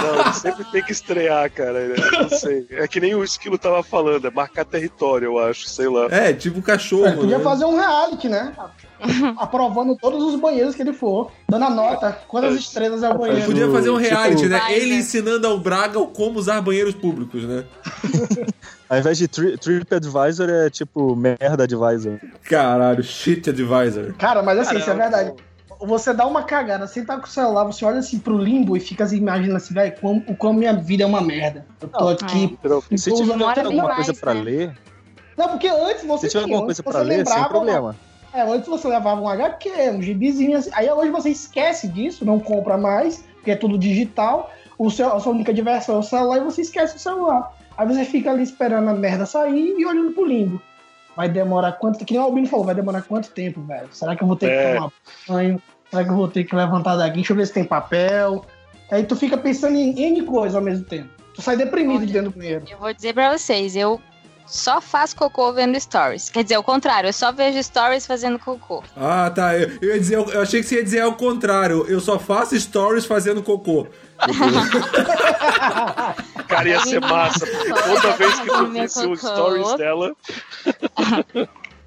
[0.01, 1.79] Não, sempre tem que estrear, cara.
[1.79, 2.67] Eu não sei.
[2.71, 6.07] É que nem o Esquilo tava falando, é marcar território, eu acho, sei lá.
[6.11, 7.07] É, tipo cachorro.
[7.07, 7.43] Ele podia né?
[7.43, 8.53] fazer um reality, né?
[9.37, 13.45] Aprovando todos os banheiros que ele for, dando a nota, quantas estrelas é o banheiro.
[13.45, 14.59] Podia fazer um Tipo- reality, né?
[14.59, 14.95] Vai, Ele né?
[14.97, 17.63] ensinando ao Braga como usar banheiros públicos, né?
[18.89, 22.19] Ao invés de tri TripAdvisor, é tipo merda advisor.
[22.43, 24.13] Caralho, shit advisor.
[24.17, 25.33] Cara, mas assim, Cara, isso é verdade.
[25.79, 28.79] Você dá uma cagada, você tá com o celular, você olha assim pro limbo e
[28.79, 31.65] fica assim, imagina assim, velho, como, como minha vida é uma merda.
[31.81, 32.57] Eu tô Não, aqui.
[32.95, 34.41] Se tiver alguma demais, coisa pra né?
[34.41, 34.77] ler,
[35.37, 37.95] Não, porque antes você se tiver tinha, alguma coisa pra ler, sem problema.
[38.33, 40.69] É, antes você levava um HQ, um gibizinho assim.
[40.73, 44.51] Aí hoje você esquece disso, não compra mais, porque é tudo digital.
[44.77, 47.51] O seu, a sua única diversão é o celular e você esquece o celular.
[47.77, 50.61] Aí você fica ali esperando a merda sair e olhando pro limbo.
[51.17, 52.05] Vai demorar quanto.
[52.05, 53.87] Que nem o Albino falou, vai demorar quanto tempo, velho?
[53.91, 54.69] Será que eu vou ter É.
[54.71, 54.91] que tomar
[55.27, 55.61] banho?
[55.89, 57.15] Será que eu vou ter que levantar daqui?
[57.15, 58.45] Deixa eu ver se tem papel.
[58.91, 61.09] Aí tu fica pensando em N coisas ao mesmo tempo.
[61.33, 62.65] Tu sai deprimido de dentro do banheiro.
[62.69, 63.99] Eu vou dizer pra vocês, eu
[64.45, 66.29] só faço cocô vendo stories.
[66.29, 68.83] Quer dizer, o contrário, eu só vejo stories fazendo cocô.
[68.95, 69.57] Ah, tá.
[69.57, 71.85] Eu, eu ia dizer, eu achei que você ia dizer ao contrário.
[71.87, 73.87] Eu só faço stories fazendo cocô.
[76.47, 77.45] Cara, ia ser massa.
[77.45, 79.17] Toda vez que tu visse o cocô.
[79.17, 80.15] stories dela,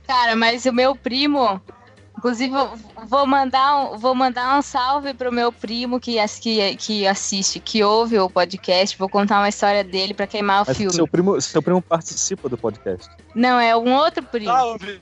[0.06, 1.60] Cara, mas o meu primo,
[2.18, 2.72] inclusive, eu
[3.06, 7.84] vou mandar um, vou mandar um salve pro meu primo que, que, que assiste, que
[7.84, 8.98] ouve o podcast.
[8.98, 10.92] Vou contar uma história dele pra queimar o Mas filme.
[10.92, 13.08] seu primo, seu primo participa do podcast.
[13.36, 14.52] Não, é um outro primo.
[14.52, 15.00] Ouvi.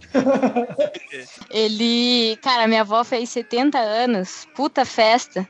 [1.50, 5.48] Ele, cara, minha avó fez 70 anos, puta festa.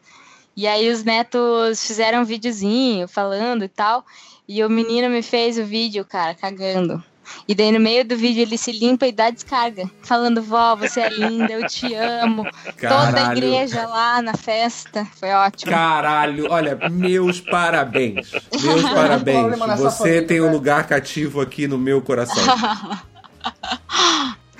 [0.58, 4.04] E aí os netos fizeram um videozinho falando e tal.
[4.48, 7.00] E o menino me fez o vídeo, cara, cagando.
[7.46, 11.02] E daí no meio do vídeo ele se limpa e dá descarga, falando: "Vó, você
[11.02, 12.42] é linda, eu te amo".
[12.76, 13.38] Toda a Caralho.
[13.38, 15.70] igreja lá na festa, foi ótimo.
[15.70, 18.32] Caralho, olha, meus parabéns.
[18.60, 19.56] Meus parabéns.
[19.78, 20.56] Você família, tem um velho.
[20.56, 22.42] lugar cativo aqui no meu coração.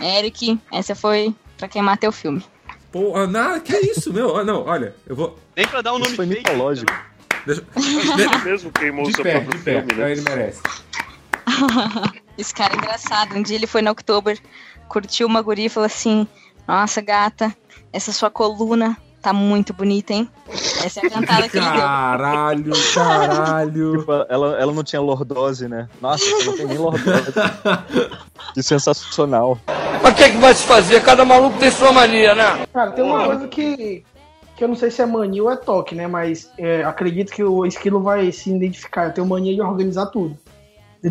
[0.00, 2.44] Eric, essa foi pra queimar teu filme.
[2.98, 4.36] Porra, nada, que isso, meu?
[4.36, 5.38] Ah, Não, olha, eu vou.
[5.56, 6.90] Nem pra dar um Isso nome foi fake, mitológico.
[6.92, 7.00] né?
[7.46, 7.64] Deixa...
[7.76, 9.80] ele mesmo queimou o De seu pé, próprio de pé.
[9.82, 10.10] filme, né?
[10.12, 10.60] Ele merece.
[12.36, 13.36] Esse cara é engraçado.
[13.36, 14.38] Um dia ele foi no October,
[14.88, 16.26] curtiu uma guria e falou assim:
[16.66, 17.54] Nossa, gata,
[17.92, 20.28] essa sua coluna tá muito bonita, hein?
[20.84, 21.80] Essa é a cantada que ele deu.
[21.80, 23.98] Caralho, caralho.
[23.98, 25.88] Tipo, ela, ela não tinha lordose, né?
[26.00, 27.32] Nossa, ela não tem nem lordose.
[28.54, 29.58] que sensacional.
[30.02, 31.02] Mas o que, é que vai se fazer?
[31.02, 32.66] Cada maluco tem sua mania, né?
[32.72, 34.04] Cara, tem uma coisa que,
[34.56, 36.06] que eu não sei se é mania ou é toque, né?
[36.06, 39.06] Mas é, acredito que o esquilo vai se identificar.
[39.06, 40.36] Eu tenho mania de organizar tudo.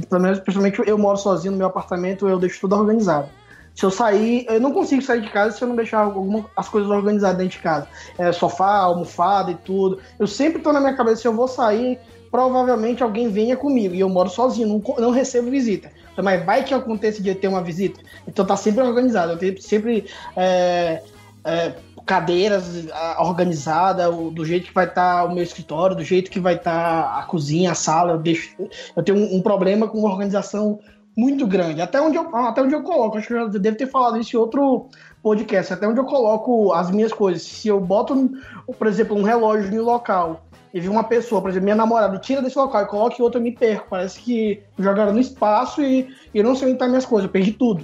[0.10, 3.30] Pelo menos, principalmente eu moro sozinho no meu apartamento, eu deixo tudo organizado.
[3.78, 6.68] Se eu sair, eu não consigo sair de casa se eu não deixar alguma, as
[6.68, 7.88] coisas organizadas dentro de casa.
[8.18, 10.00] É, sofá, almofada e tudo.
[10.18, 12.00] Eu sempre tô na minha cabeça, se eu vou sair,
[12.32, 13.94] provavelmente alguém venha comigo.
[13.94, 15.92] E eu moro sozinho, não, não recebo visita.
[16.18, 18.00] Mas vai que aconteça de ter uma visita.
[18.28, 19.34] Então tá sempre organizado.
[19.34, 20.06] Eu tenho sempre
[20.36, 21.04] é,
[21.46, 21.74] é,
[22.04, 22.88] cadeiras
[23.20, 27.22] organizadas, do jeito que vai estar o meu escritório, do jeito que vai estar a
[27.26, 28.14] cozinha, a sala.
[28.14, 28.56] Eu, deixo,
[28.96, 30.80] eu tenho um, um problema com organização
[31.18, 31.82] muito grande.
[31.82, 34.36] Até onde eu, até onde eu coloco, acho que eu já devo ter falado isso
[34.36, 34.88] em outro
[35.24, 37.42] podcast, até onde eu coloco as minhas coisas.
[37.42, 38.32] Se eu boto,
[38.78, 42.40] por exemplo, um relógio um local e vi uma pessoa, por exemplo, minha namorada, tira
[42.40, 43.88] desse local e coloca em outro, eu me perco.
[43.90, 47.32] Parece que jogaram no espaço e, e eu não sei onde tá minhas coisas, eu
[47.32, 47.84] perdi tudo.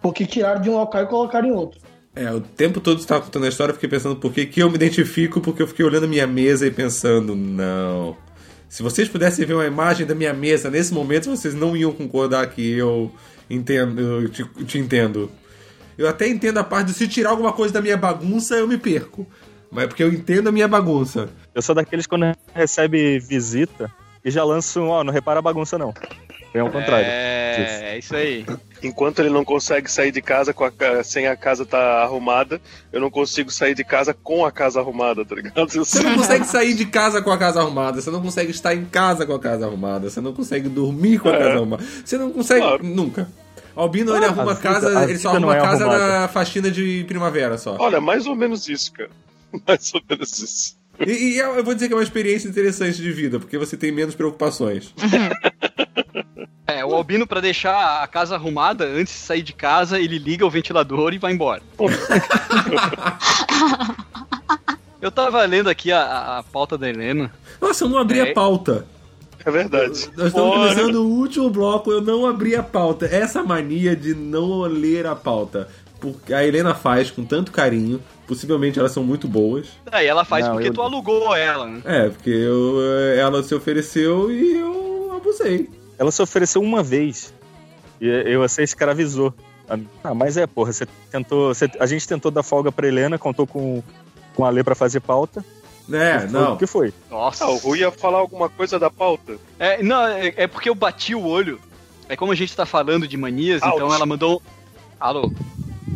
[0.00, 1.78] Porque tiraram de um local e colocaram em outro.
[2.16, 4.46] É, o tempo todo que você tava contando a história, eu fiquei pensando por que,
[4.46, 8.16] que eu me identifico, porque eu fiquei olhando a minha mesa e pensando, não.
[8.70, 12.46] Se vocês pudessem ver uma imagem da minha mesa nesse momento, vocês não iam concordar
[12.46, 13.12] que eu
[13.50, 15.28] entendo, eu te, te entendo.
[15.98, 18.78] Eu até entendo a parte de se tirar alguma coisa da minha bagunça, eu me
[18.78, 19.26] perco.
[19.72, 21.28] Mas é porque eu entendo a minha bagunça.
[21.52, 23.92] Eu sou daqueles quando recebe visita
[24.24, 25.92] e já lanço, ó, não repara a bagunça não.
[26.54, 27.06] É ao contrário.
[27.08, 28.46] É, é isso aí.
[28.82, 30.72] Enquanto ele não consegue sair de casa com a,
[31.04, 32.60] sem a casa tá arrumada,
[32.92, 35.52] eu não consigo sair de casa com a casa arrumada, tá ligado?
[35.58, 38.74] Eu Você não consegue sair de casa com a casa arrumada, você não consegue estar
[38.74, 41.38] em casa com a casa arrumada, você não consegue dormir com a É.
[41.38, 41.84] casa arrumada.
[42.04, 42.60] Você não consegue.
[42.62, 42.84] Claro.
[42.84, 43.28] Nunca.
[43.76, 46.20] Albino ele Ah, arruma a vida- casa, ele só arruma é casa arrumada.
[46.22, 47.76] na faxina de primavera só.
[47.78, 49.10] Olha, mais ou menos isso, cara.
[49.66, 50.76] Mais ou menos isso.
[51.06, 53.76] E, e eu eu vou dizer que é uma experiência interessante de vida, porque você
[53.76, 54.92] tem menos preocupações.
[56.66, 60.46] É, o Albino, pra deixar a casa arrumada, antes de sair de casa, ele liga
[60.46, 61.62] o ventilador e vai embora.
[65.00, 67.32] Eu tava lendo aqui a, a- a pauta da Helena.
[67.60, 68.32] Nossa, eu não abri a É.
[68.34, 68.84] pauta.
[69.44, 70.10] É verdade.
[70.14, 70.74] Nós estamos Bora.
[70.74, 73.06] começando o último bloco, eu não abri a pauta.
[73.06, 75.68] Essa mania de não ler a pauta.
[75.98, 79.68] Porque a Helena faz com tanto carinho, possivelmente elas são muito boas.
[79.90, 81.80] Aí ela faz Não, porque eu- tu alugou ela, né?
[81.84, 82.76] É, porque eu,
[83.16, 85.68] ela se ofereceu e eu abusei.
[86.00, 87.32] Ela se ofereceu uma vez.
[88.00, 89.34] E eu, você escravizou.
[90.02, 91.54] Ah, mas é, porra, você tentou.
[91.54, 93.82] você- a gente tentou dar folga pra Helena, contou com,
[94.34, 95.44] com a Lê pra fazer pauta.
[95.92, 96.54] É, Foi não.
[96.54, 96.94] O que foi?
[97.10, 97.44] Nossa.
[97.44, 99.36] Ah, o Rui ia falar alguma coisa da pauta.
[99.58, 101.60] É, não, é, é porque eu bati o olho.
[102.08, 103.74] É como a gente tá falando de manias, Ouch.
[103.74, 104.42] então ela mandou.
[104.98, 105.30] Alô?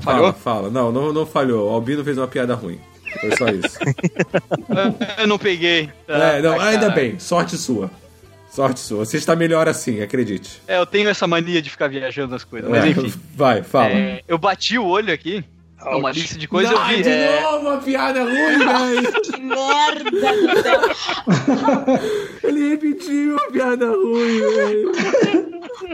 [0.02, 0.32] Fala, Falhou?
[0.34, 0.70] fala.
[0.70, 1.70] Não, não, não falhou.
[1.70, 2.78] O Albino fez uma piada ruim.
[3.20, 3.78] Foi só isso.
[5.18, 5.88] Eu não peguei.
[6.06, 7.18] É, não, Ai, ainda bem.
[7.18, 7.90] Sorte sua.
[8.54, 9.04] Sorte sua.
[9.04, 10.62] Você está melhor assim, acredite.
[10.68, 13.12] É, eu tenho essa mania de ficar viajando nas coisas, mas É, enfim.
[13.34, 13.90] Vai, fala.
[13.90, 15.44] É, eu bati o olho aqui.
[15.84, 17.02] É uma lista de coisas eu vi.
[17.02, 19.12] de é, novo uma piada ruim, velho.
[19.22, 20.80] Que merda céu.
[22.44, 24.92] Ele repetiu a piada ruim, velho.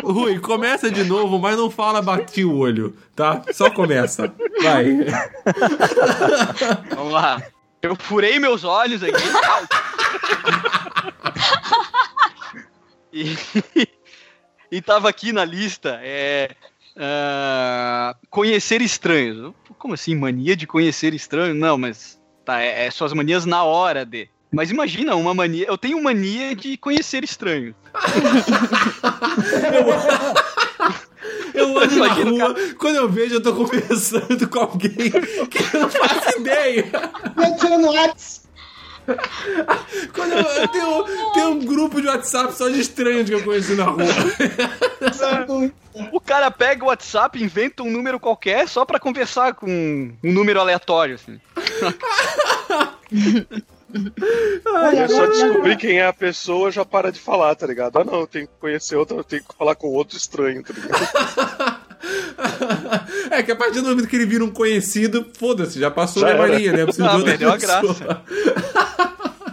[0.04, 3.40] Rui, começa de novo, mas não fala bati o olho, tá?
[3.54, 4.30] Só começa.
[4.62, 4.98] Vai.
[6.94, 7.42] Vamos lá.
[7.80, 9.14] Eu furei meus olhos aqui.
[13.12, 13.36] e,
[14.70, 15.98] e tava aqui na lista.
[16.02, 16.50] É,
[16.96, 19.54] ah, conhecer estranhos.
[19.78, 20.14] Como assim?
[20.14, 21.56] Mania de conhecer estranhos?
[21.56, 22.20] Não, mas.
[22.44, 24.28] Tá, é, é suas manias na hora de.
[24.52, 25.66] Mas imagina, uma mania.
[25.66, 27.74] Eu tenho mania de conhecer estranhos.
[31.52, 35.10] Eu ando na rua, quando eu vejo, eu tô conversando com alguém
[35.50, 36.90] que eu não faço ideia.
[37.58, 38.39] Tirando no Whats.
[40.12, 43.74] Quando eu, eu tenho, tenho um grupo de WhatsApp só de estranhos que eu conheci
[43.74, 44.04] na rua.
[46.12, 50.60] O cara pega o WhatsApp, inventa um número qualquer só pra conversar com um número
[50.60, 51.40] aleatório, assim.
[53.92, 57.98] Eu só descobri quem é a pessoa, já para de falar, tá ligado?
[57.98, 60.72] Ah, não, eu tenho que conhecer outra, eu tenho que falar com outro estranho, tá
[60.72, 61.80] ligado?
[63.30, 66.28] É que a partir do momento que ele vira um conhecido, foda-se, já passou Já
[66.28, 66.38] a era.
[66.38, 66.84] Maria, né?
[66.84, 68.24] Preciso Ah, de outra perdeu a pessoa.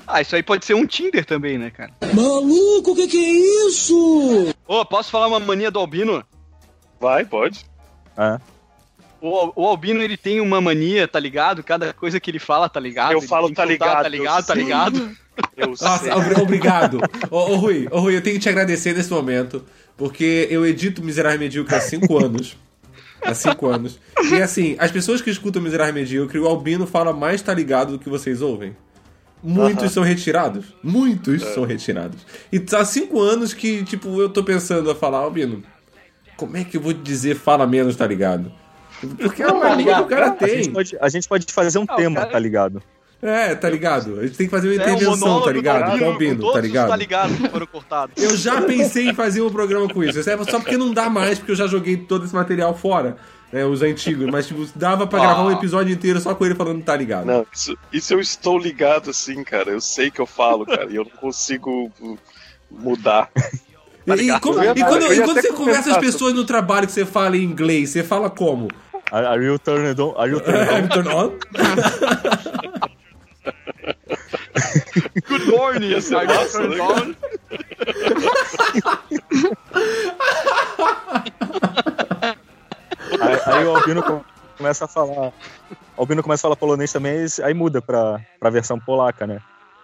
[0.09, 1.91] Ah, isso aí pode ser um Tinder também, né, cara?
[2.13, 4.55] Maluco, o que que é isso?
[4.65, 6.23] Ô, posso falar uma mania do Albino?
[6.97, 7.65] Vai, pode.
[8.17, 8.39] É.
[9.21, 11.63] O, o Albino, ele tem uma mania, tá ligado?
[11.63, 13.13] Cada coisa que ele fala, tá ligado?
[13.13, 15.11] Eu Ele falo, tem que tá contar, ligado, Tá ligado, tá ligado?
[15.55, 16.11] Eu Nossa, sei.
[16.11, 16.99] obri- obrigado.
[17.29, 19.63] Ô, ô, Rui, ô, Rui, eu tenho que te agradecer nesse momento,
[19.95, 22.57] porque eu edito Miserável Medíocre há cinco anos.
[23.23, 23.99] Há cinco anos.
[24.31, 27.99] E assim, as pessoas que escutam Miserável Medíocre, o Albino fala mais tá ligado do
[27.99, 28.75] que vocês ouvem.
[29.43, 30.65] Muitos são retirados.
[30.83, 32.25] Muitos são retirados.
[32.51, 35.61] E há cinco anos que, tipo, eu tô pensando a falar, Albino,
[36.35, 38.51] como é que eu vou te dizer fala menos, tá ligado?
[39.21, 40.71] Porque é uma mania que o cara A gente, tem.
[40.71, 42.83] pode, a gente pode fazer um Ah, o tema, cara- tá ligado?
[43.21, 44.19] É, tá ligado?
[44.19, 45.83] A gente tem que fazer uma É, intervenção, tá do ligado?
[45.83, 46.87] Albino Com o com Albino, todos tá os ligado?
[46.89, 48.23] Tá ligado que foram cortados.
[48.23, 50.19] Eu já pensei em fazer um programa com isso.
[50.19, 53.17] É só porque não dá mais, porque eu já joguei todo esse material fora.
[53.51, 56.83] Né, os antigos, mas tipo, dava pra gravar um episódio inteiro só com ele falando
[56.83, 57.25] tá ligado.
[57.25, 59.69] Não, isso, isso eu estou ligado assim, cara.
[59.71, 62.17] Eu sei que eu falo, cara, e eu não consigo uh,
[62.69, 63.29] mudar.
[64.17, 66.93] E, e, como- e quando, e quando você conversa as comentar pessoas no trabalho que
[66.93, 68.69] você fala em inglês, você fala como?
[69.11, 70.13] Are, are you turned on?
[70.17, 71.09] Are you turned on?
[71.15, 71.39] On?
[75.27, 77.15] Good morning, Ia ser massa, né, cara?
[83.21, 84.23] Aí, aí o Albino com-
[84.57, 85.27] começa a falar.
[85.95, 89.39] O Albino começa a falar polonês também, aí muda pra, pra versão polaca, né?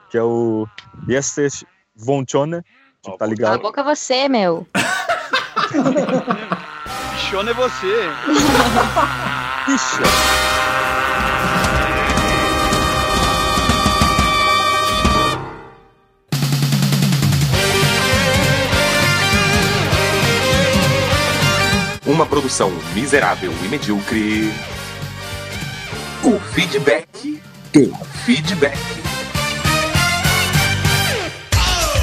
[0.09, 0.67] Que é o
[1.07, 1.63] Jesteś
[1.95, 2.61] włączony,
[3.01, 3.61] tipo, tá Cala a ligado?
[3.61, 4.67] boca você, meu.
[7.13, 8.09] Bichona é você.
[9.67, 10.01] Ixi,
[22.05, 24.51] Uma produção miserável e medíocre.
[26.23, 27.41] O feedback
[27.71, 27.95] do
[28.25, 28.77] feedback.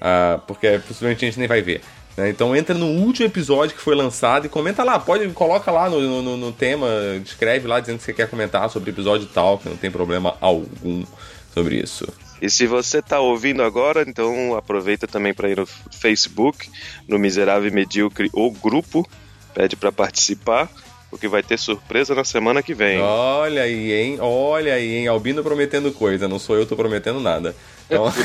[0.00, 1.80] Ah, porque possivelmente a gente nem vai ver.
[2.16, 2.28] né?
[2.30, 4.98] Então entra no último episódio que foi lançado e comenta lá.
[4.98, 6.86] Pode, coloca lá no, no- no- tema,
[7.24, 10.34] escreve lá dizendo que você quer comentar sobre o episódio tal, que não tem problema
[10.40, 11.04] algum
[11.52, 12.06] sobre isso.
[12.40, 16.68] E se você tá ouvindo agora, então aproveita também para ir no Facebook,
[17.08, 19.06] no Miserável e Medíocre, o grupo,
[19.56, 20.70] pede para participar,
[21.08, 23.00] porque vai ter surpresa na semana que vem.
[23.00, 24.18] Olha aí, hein?
[24.20, 25.08] Olha aí, hein?
[25.08, 27.56] Albino prometendo coisa, não sou eu, tô prometendo nada.
[27.86, 28.04] Então...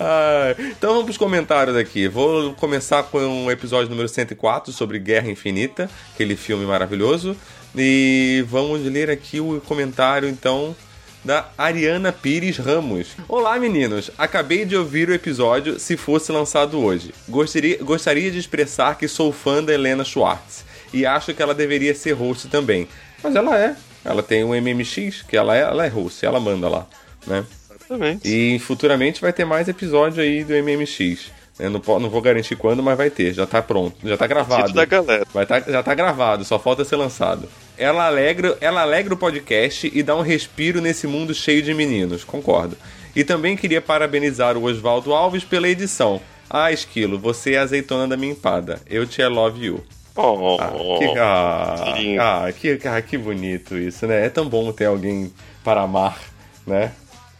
[0.00, 2.06] Ah, então vamos pros comentários aqui.
[2.06, 7.36] Vou começar com o episódio número 104 sobre Guerra Infinita, aquele filme maravilhoso.
[7.76, 10.74] E vamos ler aqui o comentário, então,
[11.24, 13.08] da Ariana Pires Ramos.
[13.28, 14.10] Olá, meninos!
[14.16, 17.12] Acabei de ouvir o episódio se fosse lançado hoje.
[17.28, 21.94] Gostaria, gostaria de expressar que sou fã da Helena Schwartz e acho que ela deveria
[21.94, 22.88] ser host também.
[23.22, 23.76] Mas ela é.
[24.04, 26.86] Ela tem o MMX, que ela é, ela é host, ela manda lá,
[27.26, 27.44] né?
[27.74, 28.26] Exatamente.
[28.28, 31.32] E futuramente vai ter mais episódio aí do MMX.
[31.58, 33.34] Eu não, po- não vou garantir quando, mas vai ter.
[33.34, 33.96] Já tá pronto.
[34.04, 34.62] Já tá gravado.
[34.62, 35.26] Pedido da galera.
[35.34, 37.48] Vai tá, já tá gravado, só falta ser lançado.
[37.78, 42.24] Ela alegra, ela alegra o podcast e dá um respiro nesse mundo cheio de meninos,
[42.24, 42.76] concordo.
[43.14, 46.20] E também queria parabenizar o Oswaldo Alves pela edição.
[46.50, 48.80] Ah, Esquilo, você é a azeitona da minha empada.
[48.88, 49.84] Eu te love you.
[50.16, 54.26] Oh, Ah, que, ah, ah, que, ah, que bonito isso, né?
[54.26, 56.18] É tão bom ter alguém para amar,
[56.66, 56.92] né?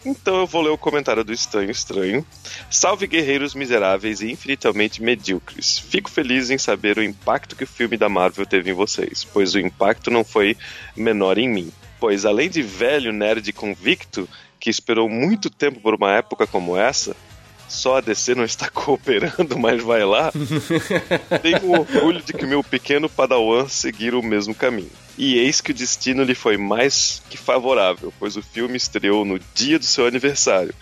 [0.05, 2.25] Então eu vou ler o comentário do Estranho Estranho.
[2.71, 5.79] Salve guerreiros miseráveis e infinitamente medíocres.
[5.79, 9.55] Fico feliz em saber o impacto que o filme da Marvel teve em vocês, pois
[9.55, 10.57] o impacto não foi
[10.97, 11.73] menor em mim.
[11.99, 14.29] Pois além de velho nerd convicto,
[14.61, 17.17] que esperou muito tempo por uma época como essa,
[17.69, 20.33] só a DC não está cooperando, mas vai lá.
[21.43, 24.91] Tenho orgulho de que meu pequeno padawan seguir o mesmo caminho.
[25.17, 29.39] E eis que o destino lhe foi mais que favorável, pois o filme estreou no
[29.55, 30.73] dia do seu aniversário,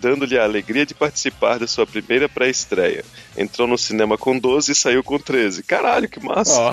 [0.00, 3.04] dando-lhe a alegria de participar da sua primeira pré-estreia.
[3.36, 5.64] Entrou no cinema com 12 e saiu com 13.
[5.64, 6.54] Caralho, que massa!
[6.56, 6.72] Ó.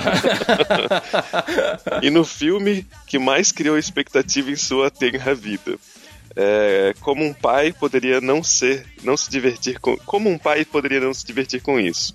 [2.04, 5.78] e no filme que mais criou expectativa em sua tenra vida.
[6.40, 11.00] É, como um pai poderia não ser, não se divertir com, como um pai poderia
[11.00, 12.14] não se divertir com isso.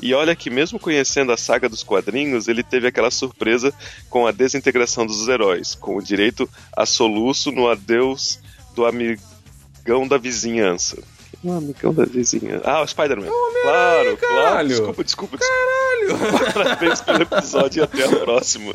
[0.00, 3.74] E olha que mesmo conhecendo a saga dos quadrinhos, ele teve aquela surpresa
[4.08, 8.38] com a desintegração dos heróis, com o direito a soluço no adeus
[8.76, 11.02] do amigão da vizinhança.
[11.44, 12.62] O amigão da vizinhança.
[12.64, 13.26] Ah, o Spider-Man.
[13.62, 14.16] Claro, claro.
[14.16, 14.68] caralho.
[14.68, 15.68] Desculpa, desculpa, desculpa.
[16.54, 18.74] Parabéns pelo episódio e até a próxima.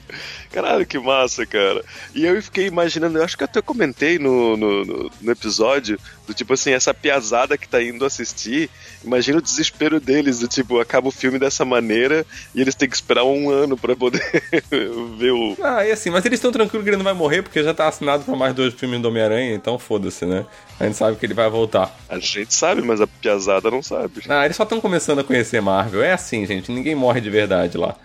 [0.52, 1.84] Caralho, que massa, cara.
[2.14, 6.00] E eu fiquei imaginando, eu acho que eu até comentei no, no, no- no episódio,
[6.28, 8.70] do tipo assim, essa piazada que tá indo assistir,
[9.04, 12.96] imagina o desespero deles, do tipo, acaba o filme dessa maneira e eles têm que
[12.96, 14.22] esperar um ano pra poder
[15.18, 15.58] ver o.
[15.62, 17.88] Ah, e assim, mas eles estão tranquilos que ele não vai morrer, porque já tá
[17.88, 20.46] assinado pra mais dois filmes do Homem-Aranha, então foda-se, né?
[20.80, 21.96] A gente sabe que ele vai voltar.
[22.08, 24.22] A gente sabe, mas a piazada não sabe.
[24.30, 26.02] Ah, eles só estão começando a conhecer Marvel.
[26.04, 27.96] É assim, gente, ninguém morre de verdade lá.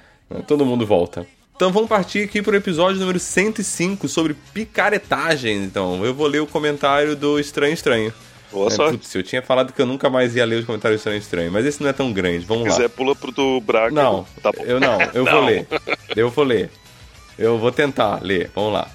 [0.46, 1.26] Todo mundo volta.
[1.56, 5.64] Então vamos partir aqui pro episódio número 105 sobre picaretagem.
[5.64, 8.12] Então, eu vou ler o comentário do Estranho Estranho.
[8.52, 8.92] Boa É, sorte.
[8.98, 11.52] putz, eu tinha falado que eu nunca mais ia ler os comentários do Estranho Estranho,
[11.52, 12.46] mas esse não é tão grande.
[12.46, 12.76] Vamos Se lá.
[12.76, 13.94] quiser, pula pro do Braga.
[13.94, 14.62] Não, tá bom.
[14.64, 15.44] eu não, eu vou Não.
[15.46, 15.66] ler.
[16.16, 16.70] Eu vou ler.
[17.38, 18.50] Eu vou tentar ler.
[18.54, 18.88] Vamos lá.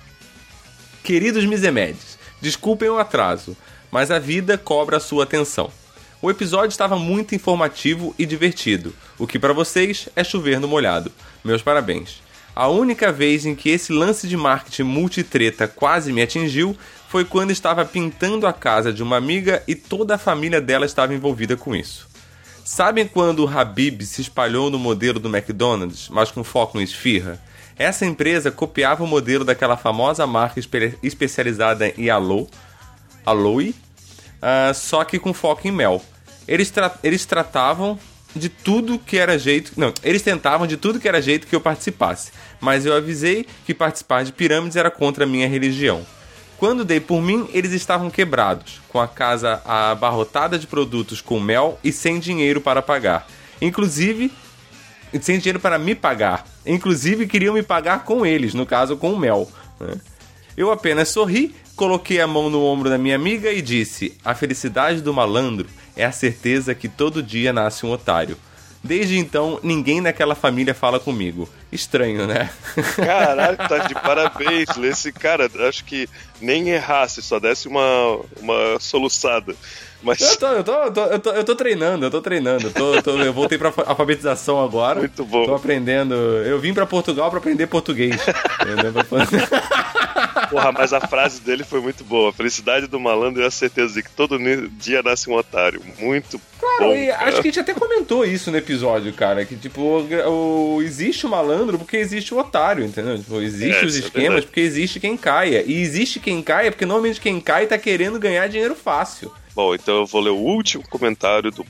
[1.04, 3.56] Queridos Misemedes, desculpem o atraso,
[3.94, 5.70] mas a vida cobra a sua atenção.
[6.20, 11.12] O episódio estava muito informativo e divertido, o que para vocês é chover no molhado.
[11.46, 12.24] Meus parabéns.
[12.56, 16.76] A única vez em que esse lance de marketing multitreta quase me atingiu
[17.08, 21.14] foi quando estava pintando a casa de uma amiga e toda a família dela estava
[21.14, 22.08] envolvida com isso.
[22.66, 27.40] Sabem quando o Habib se espalhou no modelo do McDonald's, mas com foco em esfirra?
[27.78, 32.48] Essa empresa copiava o modelo daquela famosa marca espe- especializada em aloe,
[33.24, 33.76] aloe
[34.46, 36.04] ah, só que com foco em mel.
[36.46, 37.98] Eles, tra- eles tratavam
[38.36, 39.72] de tudo que era jeito.
[39.78, 43.74] Não, eles tentavam de tudo que era jeito que eu participasse, mas eu avisei que
[43.74, 46.06] participar de pirâmides era contra a minha religião.
[46.58, 51.80] Quando dei por mim, eles estavam quebrados, com a casa abarrotada de produtos com mel
[51.84, 53.28] e sem dinheiro para pagar.
[53.62, 54.32] Inclusive,
[55.22, 56.46] sem dinheiro para me pagar.
[56.66, 59.50] Inclusive, queriam me pagar com eles, no caso, com o mel.
[59.80, 59.96] né?
[60.56, 65.02] Eu apenas sorri, coloquei a mão no ombro da minha amiga e disse: A felicidade
[65.02, 68.38] do malandro é a certeza que todo dia nasce um otário.
[68.84, 71.48] Desde então, ninguém naquela família fala comigo.
[71.72, 72.50] Estranho, né?
[72.98, 74.68] Caralho, tá de parabéns.
[74.84, 76.10] Esse cara, acho que
[76.42, 79.56] nem errasse, só desse uma, uma soluçada.
[80.02, 82.68] Mas Eu tô, eu tô, eu tô, eu tô, eu tô treinando, eu tô treinando.
[82.76, 85.00] Eu, tô- eu voltei pra alfa- alfabetização agora.
[85.00, 85.46] Muito bom.
[85.46, 86.14] Tô aprendendo.
[86.14, 88.18] Eu vim pra Portugal pra aprender português.
[90.50, 92.30] Porra, mas a frase dele foi muito boa.
[92.30, 94.38] A felicidade do malandro é a certeza de que todo
[94.78, 95.82] dia nasce um otário.
[96.00, 96.40] Muito
[96.78, 96.96] Claro, bom.
[96.96, 97.26] e cara.
[97.28, 99.46] acho que a gente até comentou isso no episódio, cara.
[99.46, 103.18] Que, tipo, o, o- existe o malandro porque existe o otário, entendeu?
[103.18, 104.46] Tipo, existe É, os é esquemas verdade.
[104.48, 105.64] porque existe quem caia.
[105.66, 109.32] E existe quem caia porque normalmente quem cai tá querendo ganhar dinheiro fácil.
[109.56, 111.66] Bom, então eu vou ler o último comentário do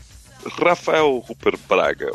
[0.61, 2.11] Rafael Rupert Braga.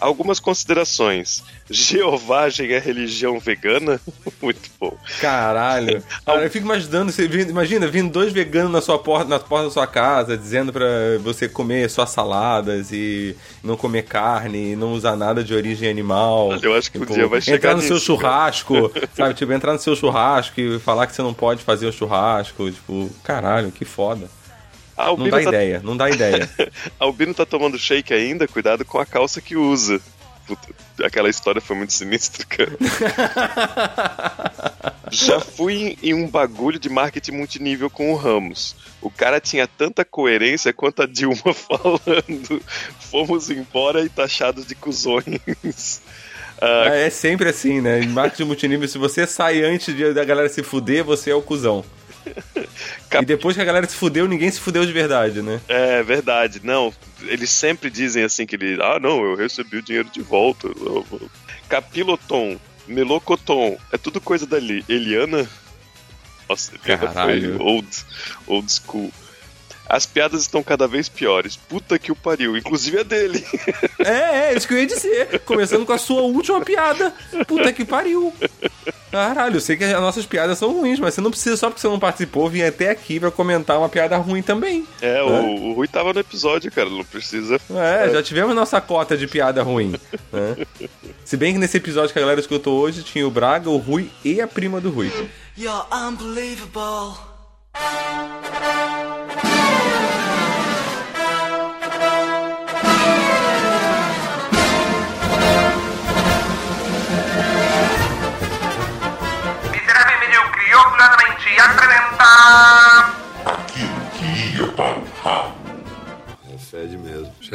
[0.00, 1.42] Algumas considerações.
[1.70, 4.00] Jeovagem é religião vegana?
[4.40, 4.96] Muito bom.
[5.20, 6.02] Caralho.
[6.24, 9.66] Cara, eu fico imaginando, você vindo- imagina, vindo dois veganos na sua porta, na porta
[9.66, 10.86] da sua casa, dizendo pra
[11.22, 16.52] você comer só saladas e não comer carne, e não usar nada de origem animal.
[16.62, 19.34] Eu acho que um Tipo, dia vai chegar Entrar no seu nisso, churrasco, sabe?
[19.34, 22.70] Tipo, entrar no seu churrasco e falar que você não pode fazer o churrasco.
[22.70, 24.28] Tipo, caralho, que foda.
[24.98, 26.50] A Não dá tá- ideia, não dá ideia.
[26.98, 30.00] Albino tá tomando shake ainda, cuidado com a calça que usa.
[30.46, 30.68] Puta,
[31.04, 32.72] aquela história foi muito sinistra, cara.
[35.10, 38.76] Já fui em, em um bagulho de marketing multinível com o Ramos.
[39.00, 42.62] O cara tinha tanta coerência quanto a Dilma falando.
[43.10, 46.02] Fomos embora e taxados de cuzões.
[46.60, 48.00] Ah, É sempre assim, né?
[48.00, 51.42] Em marketing multinível, se você sai antes de- da galera se fuder, você é o
[51.42, 51.84] cuzão.
[53.10, 55.60] E depois que a galera se fudeu, ninguém se fudeu de verdade, né?
[55.66, 56.92] É verdade, não.
[57.22, 58.78] Eles sempre dizem assim que ele.
[58.82, 60.68] Ah, não, eu recebi o dinheiro de volta.
[61.68, 64.84] Capiloton, melocoton, é tudo coisa dali.
[64.88, 65.48] Eliana?
[66.48, 67.62] Nossa, Eliana foi Caralho.
[67.62, 67.88] old,
[68.46, 69.12] old school.
[69.88, 71.56] As piadas estão cada vez piores.
[71.56, 73.44] Puta que o pariu, inclusive a dele.
[73.98, 75.40] É, é, isso que eu ia dizer.
[75.40, 77.12] Começando com a sua última piada.
[77.46, 78.32] Puta que pariu.
[79.10, 81.80] Caralho, eu sei que as nossas piadas são ruins, mas você não precisa, só porque
[81.80, 84.86] você não participou, vir até aqui pra comentar uma piada ruim também.
[85.00, 87.60] É, o, o Rui tava no episódio, cara, não precisa.
[87.70, 89.94] É, já tivemos nossa cota de piada ruim.
[90.32, 90.66] né?
[91.24, 94.10] Se bem que nesse episódio que a galera escutou hoje, tinha o Braga, o Rui
[94.24, 95.10] e a prima do Rui.
[95.56, 97.18] You're unbelievable.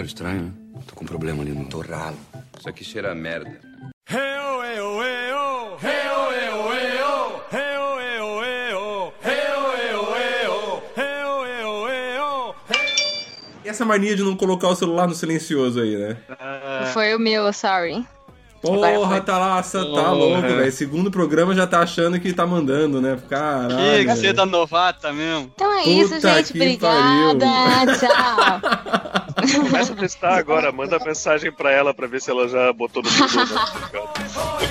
[0.04, 0.82] Cheiro estranho, né?
[0.88, 2.18] Tô com um problema ali no torralo.
[2.60, 3.58] Isso aqui cheira a merda.
[13.64, 16.18] E essa mania de não colocar o celular no silencioso aí, né?
[16.94, 18.06] Foi o meu, sorry.
[18.62, 20.72] Porra, tá lá, tá louco, velho.
[20.72, 23.18] Segundo programa já tá achando que tá mandando, né?
[23.30, 24.06] Caralho.
[24.06, 25.52] Que você da novata mesmo.
[25.54, 26.52] Então é Puta isso, gente.
[26.52, 27.46] Obrigada.
[27.46, 28.00] pariu.
[28.00, 29.03] Tchau.
[29.52, 33.10] Começa a testar agora, manda mensagem pra ela pra ver se ela já botou no
[33.10, 33.46] Google.
[33.46, 34.64] né?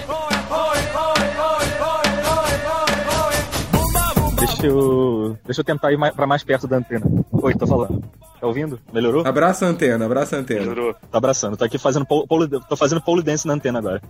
[4.38, 7.04] Deixa eu, deixa eu tentar ir mais, pra mais perto da antena.
[7.30, 8.02] Oi, tô falando.
[8.40, 8.78] Tá ouvindo?
[8.92, 9.24] Melhorou?
[9.26, 10.74] Abraça a antena, abraça a antena.
[11.10, 11.56] Tá abraçando.
[11.56, 14.02] Tô aqui fazendo pole, pole- tô fazendo pole dance na antena agora.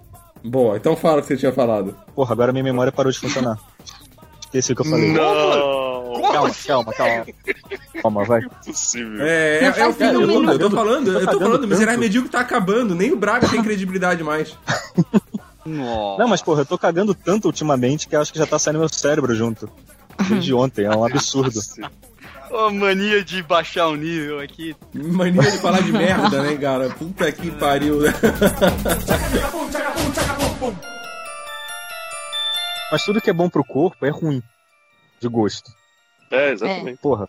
[0.43, 1.95] Boa, então fala o que você tinha falado.
[2.15, 3.59] Porra, agora minha memória parou de funcionar.
[4.41, 5.13] Esqueci o que eu falei.
[5.13, 5.82] Não!
[6.21, 7.27] Calma, calma, calma.
[8.03, 8.41] Calma, vai.
[9.21, 12.01] É, é, é o fim do mundo, eu tô falando, eu tô falando, o Miserável.
[12.01, 14.57] Medíocre tá acabando, nem o Braga tem credibilidade mais.
[15.65, 18.81] Não, mas porra, eu tô cagando tanto ultimamente que eu acho que já tá saindo
[18.81, 19.69] meu cérebro junto.
[20.29, 21.59] Desde ontem, é um absurdo.
[22.51, 24.77] Ô, mania de baixar o nível aqui.
[24.93, 26.91] Mania de falar de merda, né, cara?
[26.91, 28.01] Puta que pariu.
[28.01, 28.13] né?
[32.91, 34.43] Mas tudo que é bom pro corpo é ruim.
[35.19, 35.71] De gosto.
[36.33, 36.99] É, exatamente.
[36.99, 37.29] Porra.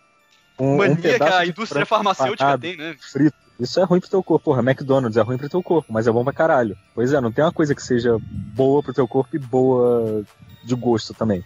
[0.58, 2.96] Um, Mania um que pedaço a de indústria frango farmacêutica tem, né?
[3.12, 3.36] Frito.
[3.58, 4.46] Isso é ruim pro teu corpo.
[4.46, 6.76] Porra, McDonald's é ruim pro teu corpo, mas é bom pra caralho.
[6.94, 10.24] Pois é, não tem uma coisa que seja boa pro teu corpo e boa
[10.64, 11.44] de gosto também.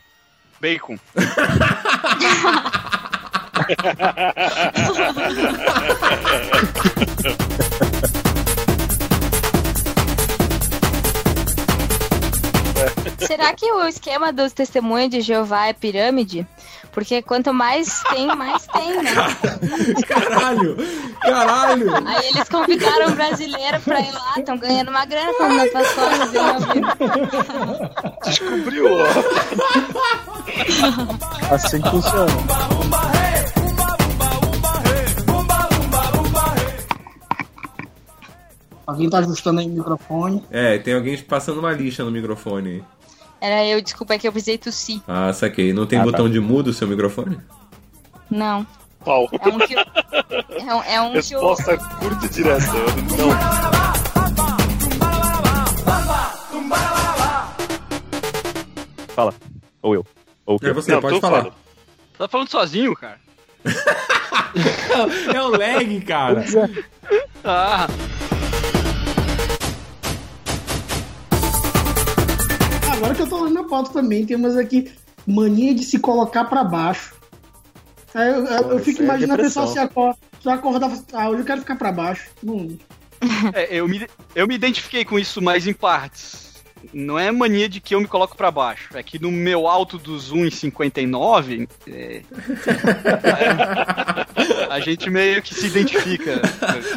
[0.61, 0.99] Bacon.
[13.19, 16.47] Será que o esquema dos testemunhos de Jeová é pirâmide?
[16.93, 19.13] Porque quanto mais tem, mais tem, né?
[20.07, 20.77] Caralho!
[21.21, 21.95] Caralho!
[22.07, 25.65] Aí eles convidaram um brasileiro pra ir lá, estão ganhando uma grana com não
[26.61, 26.81] vi.
[28.25, 29.05] Descobriu, ó.
[31.55, 32.33] Assim funciona.
[38.87, 40.43] Alguém tá ajustando aí o microfone.
[40.51, 42.83] É, tem alguém passando uma lixa no microfone aí.
[43.41, 45.01] Era eu, desculpa, é que eu precisei tossir.
[45.07, 45.73] Ah, saquei.
[45.73, 46.11] Não tem Ah, tá.
[46.11, 47.39] botão de mudo o seu microfone?
[48.31, 48.67] Não.
[49.05, 49.29] Pau.
[49.41, 49.79] É um que eu...
[50.67, 51.41] É um, é um que eu...
[51.49, 52.67] Resposta curta e direta.
[53.17, 54.39] Não.
[59.15, 59.35] Fala.
[59.83, 60.07] Ou eu.
[60.47, 60.69] Ou o quê?
[60.69, 61.39] É você, Não, pode falar.
[61.43, 61.55] falando.
[62.17, 63.19] Tá falando sozinho, cara?
[65.35, 66.45] É o lag, cara.
[67.45, 67.87] Ah,
[72.99, 74.91] Agora que eu tô olhando a pauta também, tem umas aqui,
[75.27, 77.15] mania de se colocar pra baixo.
[78.15, 80.97] Aí eu, eu- eu Pô, fico é imaginando a pessoa se acorda, se acordar e
[80.97, 82.29] fala, ah, hoje eu quero ficar pra baixo.
[82.43, 82.69] Não,
[83.55, 86.49] É, eu, me, eu me identifiquei com isso mais em partes.
[86.93, 88.89] Não é mania de que eu me coloco pra baixo.
[88.97, 92.23] É que no meu alto dos 1,59, é,
[93.09, 96.41] é, a gente meio que se identifica.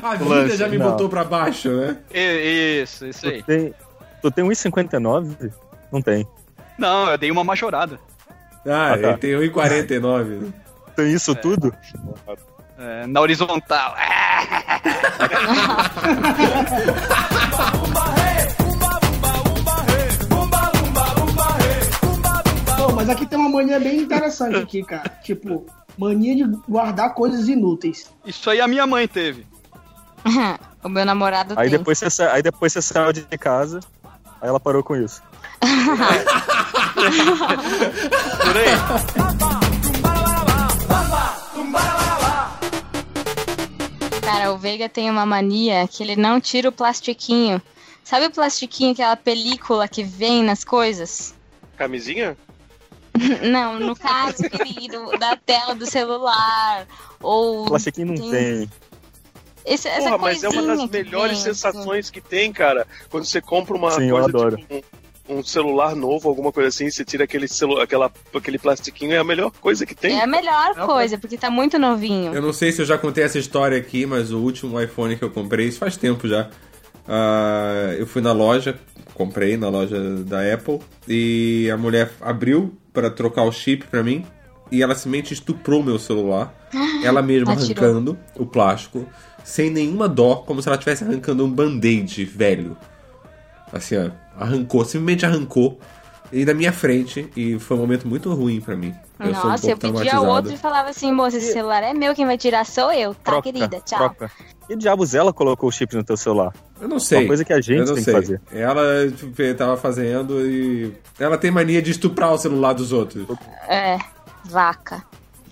[0.04, 0.56] A vida lance.
[0.58, 0.92] já me Não.
[0.92, 1.98] botou pra baixo, né?
[2.14, 3.42] É, Isso, isso aí.
[3.42, 3.74] Tu tem,
[4.22, 5.52] tu tem 1,59?
[5.92, 6.26] Não tem.
[6.78, 8.00] Não, eu dei uma majorada.
[8.66, 9.08] Ah, Ah, tá.
[9.10, 10.54] ele tem 1,49.
[10.96, 11.74] Tem isso tudo?
[12.78, 13.96] É, na horizontal.
[22.78, 25.10] Pô, mas aqui tem uma mania bem interessante aqui, cara.
[25.24, 25.66] Tipo,
[25.98, 28.10] mania de guardar coisas inúteis.
[28.26, 29.46] Isso aí a minha mãe teve.
[30.84, 31.78] o meu namorado Aí tem.
[31.78, 33.80] depois, você, aí depois você saiu de casa,
[34.42, 35.22] aí ela parou com isso.
[38.42, 38.66] Por aí.
[44.22, 47.62] Cara, o Veiga tem uma mania que ele não tira o plastiquinho.
[48.04, 51.36] Sabe o plastiquinho, aquela película que vem nas coisas?
[51.78, 52.36] Camisinha?
[53.44, 56.88] Não, no caso, querido, da tela do celular.
[57.22, 57.66] Ou.
[57.66, 58.70] Plastiquinho não tem.
[59.66, 62.88] Esse, essa Porra, mas é uma das melhores vem, sensações que tem, cara.
[63.10, 64.58] Quando você compra uma Sim, eu coisa adoro.
[64.58, 64.84] tipo
[65.40, 69.24] um, celular novo, alguma coisa assim, você tira aquele, celu aquela, aquele plastiquinho, é a
[69.24, 70.20] melhor coisa que tem.
[70.20, 72.34] É a melhor coisa, porque tá muito novinho.
[72.34, 75.24] Eu não sei se eu já contei essa história aqui, mas o último iPhone que
[75.24, 76.50] eu comprei, isso faz tempo já.
[77.08, 78.80] Ah, eu fui na loja,
[79.14, 84.26] comprei na loja da Apple, e a mulher abriu pra trocar o chip pra mim,
[84.72, 86.54] e ela simplesmente estuprou meu celular,
[87.04, 87.84] ela mesma Atirou.
[87.84, 89.08] arrancando o plástico,
[89.44, 92.78] sem nenhuma dó, como se ela estivesse arrancando um band-aid velho.
[93.74, 95.80] Assim, ó, arrancou, simplesmente arrancou,
[96.32, 98.96] e na minha frente, e foi um momento muito ruim pra mim.
[99.20, 100.26] Eu sou um Nossa, eu pedia traumatizado.
[100.28, 103.32] outro e falava assim, moça, esse celular é meu, quem vai tirar sou eu, tá,
[103.32, 103.82] Troca, querida?
[103.86, 104.00] Tchau.
[104.00, 104.32] troca.
[104.68, 106.54] Que diabos ela colocou o chip no teu celular?
[106.80, 107.20] Eu não sei.
[107.20, 108.06] Uma coisa que a gente tem sei.
[108.06, 108.42] que fazer.
[108.52, 110.94] Ela tipo, tava fazendo e.
[111.20, 113.28] Ela tem mania de estuprar o celular dos outros.
[113.68, 113.98] É,
[114.46, 115.04] vaca.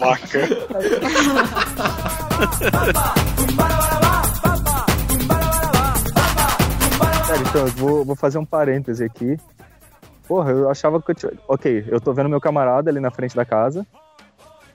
[0.00, 0.48] Vaca.
[7.48, 9.36] então, eu vou, vou fazer um parêntese aqui.
[10.26, 11.32] Porra, eu achava que eu tinha.
[11.48, 13.86] Ok, eu tô vendo meu camarada ali na frente da casa.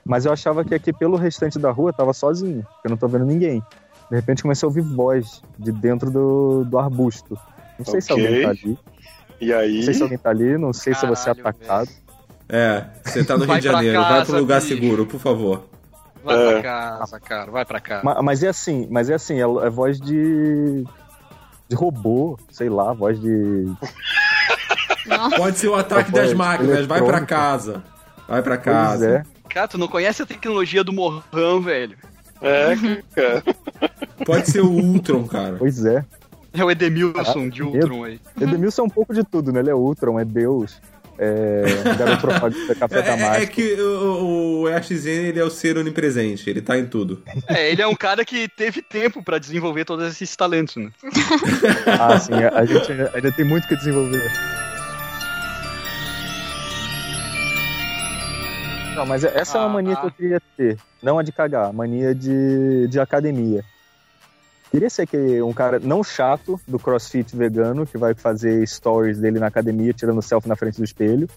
[0.04, 2.96] Mas eu achava que aqui pelo restante da rua eu tava sozinho, porque eu não
[2.96, 3.60] tô vendo ninguém.
[4.08, 7.36] De repente comecei a ouvir voz de dentro do, do arbusto.
[7.78, 8.24] Não sei se Ok.
[8.24, 8.78] alguém tá ali.
[9.40, 9.76] E aí?
[9.78, 11.88] Não sei se alguém tá ali, não sei se eu vou ser Caralho, atacado.
[12.48, 14.74] É, você tá no Vai Rio de Janeiro, vai casa, pro lugar bicho.
[14.74, 15.64] seguro, por favor.
[16.24, 16.52] Vai É.
[16.52, 18.04] pra casa, cara, vai pra casa.
[18.04, 20.84] Ma- Mas, é assim, mas é assim, é, é voz de.
[21.68, 23.66] De robô, sei lá, voz de.
[25.36, 27.82] Pode ser o ataque das máquinas, vai pra casa.
[28.28, 29.08] Vai pra Pois casa.
[29.08, 29.22] é.
[29.48, 31.96] Cara, tu não conhece a tecnologia do Morran, velho.
[32.42, 32.74] É,
[33.14, 33.42] cara.
[34.24, 35.56] Pode ser o Ultron, cara.
[35.58, 36.04] Pois é.
[36.52, 38.20] É o Edemilson Ah, de Ultron aí.
[38.40, 39.60] Edemilson é um pouco de tudo, né?
[39.60, 40.80] Ele é Ultron, é Deus,
[41.18, 43.52] é garoto propaganda, café da É, é- é mágica.
[43.52, 47.22] que o, o ele é o ser onipresente, ele tá em tudo.
[47.48, 50.90] É, ele é um cara que teve tempo pra desenvolver todos esses talentos, né?
[52.00, 54.30] Ah, sim, a, a gente ainda tem muito que desenvolver.
[58.94, 60.78] Não, mas essa é uma mania que eu queria ter.
[61.02, 63.62] Não a de cagar, a mania de, de academia.
[64.70, 69.38] Queria ser que um cara não chato do crossfit vegano, que vai fazer stories dele
[69.38, 71.28] na academia, tirando selfie na frente do espelho.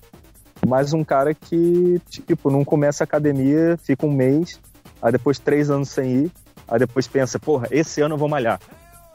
[0.67, 4.59] Mas um cara que, tipo, não começa a academia, fica um mês,
[5.01, 6.31] aí depois três anos sem ir,
[6.67, 8.59] aí depois pensa, porra, esse ano eu vou malhar.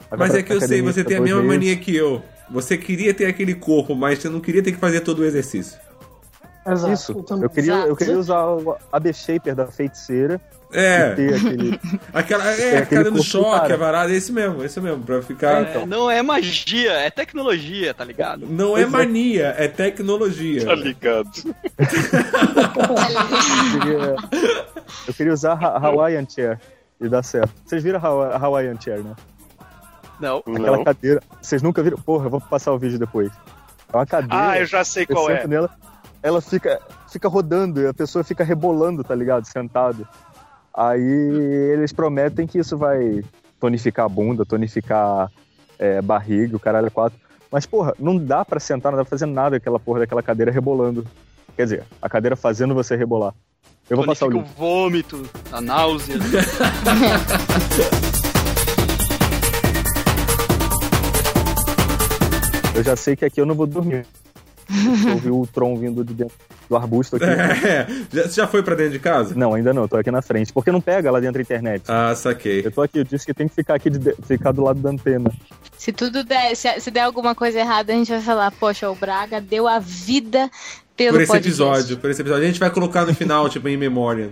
[0.09, 2.21] Aí Mas é que eu sei, você tem a mesma mania que eu.
[2.49, 5.79] Você queria ter aquele corpo, mas você não queria ter que fazer todo o exercício.
[6.67, 6.93] Exato.
[6.93, 7.95] Isso, também- eu queria, eu Exato.
[7.95, 10.41] queria usar o AB Shaper da feiticeira
[10.73, 11.11] É.
[11.11, 11.79] aquele.
[12.13, 15.03] Aquela, é, É, aquele ficar dando corpo choque, a varada, é esse mesmo, esse mesmo,
[15.03, 15.63] pra ficar.
[15.75, 18.47] É, não é magia, é tecnologia, tá ligado?
[18.47, 18.97] Não é Pois é.
[18.97, 20.65] mania, é tecnologia.
[20.65, 21.29] Tá ligado.
[23.75, 24.15] Eu queria,
[25.07, 26.59] eu queria usar a Hawaiian Chair
[26.99, 27.53] e dar certo.
[27.65, 29.13] Vocês viram a Hawa- a Hawaiian Chair, né?
[30.19, 30.37] Não.
[30.39, 30.83] Aquela Não.
[30.83, 31.21] cadeira.
[31.41, 31.97] Vocês nunca viram?
[31.97, 33.31] Porra, eu vou passar o vídeo depois.
[33.91, 34.49] É uma cadeira.
[34.51, 35.45] Ah, eu já sei eu qual é.
[35.47, 35.69] nela,
[36.25, 39.45] ela fica, fica rodando e a pessoa fica rebolando, tá ligado?
[39.45, 40.07] Sentado.
[40.73, 40.99] Aí
[41.71, 43.23] eles prometem que isso vai
[43.59, 45.31] tonificar a bunda, tonificar
[45.77, 47.19] é, barriga, o caralho é quatro.
[47.51, 50.51] Mas, porra, não dá pra sentar, não dá pra fazer nada aquela porra daquela cadeira
[50.51, 51.05] rebolando.
[51.55, 53.35] Quer dizer, a cadeira fazendo você rebolar.
[53.87, 54.41] Eu vou passar o link.
[54.43, 56.15] o vômito, a náusea.
[62.73, 64.05] Eu já sei que aqui eu não vou dormir.
[64.69, 66.35] Eu ouvi o Tron vindo de dentro.
[66.69, 67.25] do arbusto aqui.
[67.25, 69.33] É, já, você já foi pra dentro de casa?
[69.35, 70.51] Não, ainda não, tô aqui na frente.
[70.51, 71.83] Porque não pega lá dentro da internet.
[71.87, 72.61] Ah, saquei.
[72.65, 74.79] Eu tô aqui, eu disse que tem que ficar aqui, de, de- ficar do lado
[74.79, 75.31] da antena.
[75.77, 78.95] Se tudo der, se, se der alguma coisa errada, a gente vai falar, poxa, o
[78.95, 80.49] Braga deu a vida
[80.97, 81.61] pelo Por esse podcast.
[81.61, 82.43] episódio, por esse episódio.
[82.43, 84.31] A gente vai colocar no final, tipo, em memória.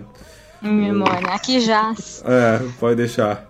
[0.62, 1.28] Em memória.
[1.28, 1.94] Aqui já.
[2.24, 3.46] É, pode deixar.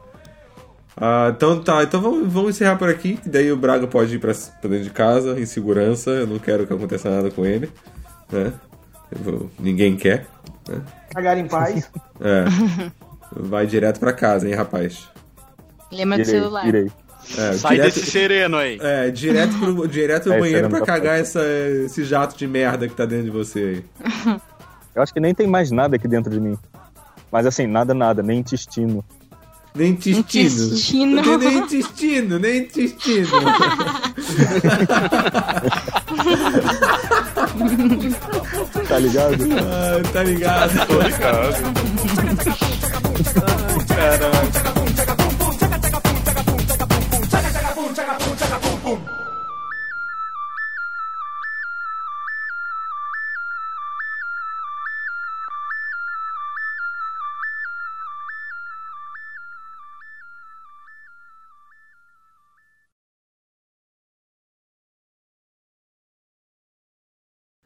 [0.96, 3.18] Ah, então tá, então vamos, vamos encerrar por aqui.
[3.26, 6.10] Daí o Braga pode ir pra, pra dentro de casa, em segurança.
[6.10, 7.70] Eu não quero que aconteça nada com ele.
[8.30, 8.52] Né?
[9.10, 10.26] Eu vou- ninguém quer.
[10.68, 10.80] Né?
[11.12, 11.90] Cagar em paz.
[12.20, 12.44] É.
[13.36, 15.08] Vai direto pra casa, hein, rapaz.
[15.90, 16.64] Lembra do celular.
[16.72, 16.86] É,
[17.54, 18.78] Sai direto- desse sereno aí.
[18.80, 21.42] É, direto pro, direto pro É, banheiro pra cagar essa,
[21.84, 24.38] esse jato de merda que tá dentro de você aí.
[24.94, 26.56] Eu acho que nem tem mais nada aqui dentro de mim.
[27.32, 29.04] Mas assim, nada, nada, nem intestino.
[29.76, 30.66] Nem intestino.
[30.66, 31.16] Intestino.
[31.16, 33.28] Não tem nem intestino, nem intestino.
[38.88, 39.34] Tá ligado?
[39.58, 40.86] Ah, tá ligado?
[40.86, 41.56] Tô ligado.
[43.88, 44.64] Caralho.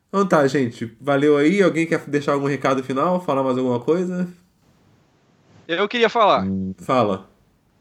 [0.09, 0.97] Então tá, gente.
[1.01, 1.63] Valeu aí.
[1.63, 3.21] Alguém quer deixar algum recado final?
[3.21, 4.29] Falar mais alguma coisa?
[5.67, 6.47] Eu queria falar.
[6.79, 7.29] Fala.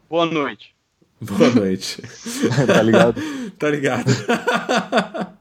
[0.10, 0.76] Boa noite.
[1.22, 2.02] Boa noite.
[2.68, 3.22] tá ligado?
[3.58, 4.12] tá ligado.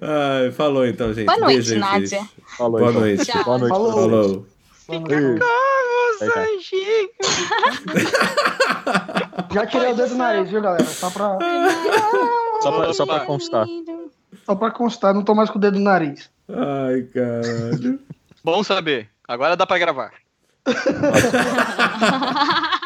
[0.00, 1.26] Ai, falou então, gente.
[1.26, 2.28] Boa noite, Beijo Nádia.
[2.56, 3.00] Falou, Boa então.
[3.02, 3.24] noite.
[3.26, 3.44] Tchau.
[3.44, 3.70] Boa noite.
[3.70, 3.92] Falou.
[3.92, 4.46] Falou.
[6.20, 6.46] Aí, cara.
[9.52, 10.84] Já tirei o dedo do nariz, viu, galera?
[10.84, 11.38] Só pra,
[12.60, 13.66] Só pra, só pra constar.
[14.44, 16.30] Só pra constar, não tô mais com o dedo no nariz.
[16.48, 17.98] Ai, caralho.
[18.44, 19.08] Bom saber.
[19.26, 20.12] Agora dá pra gravar.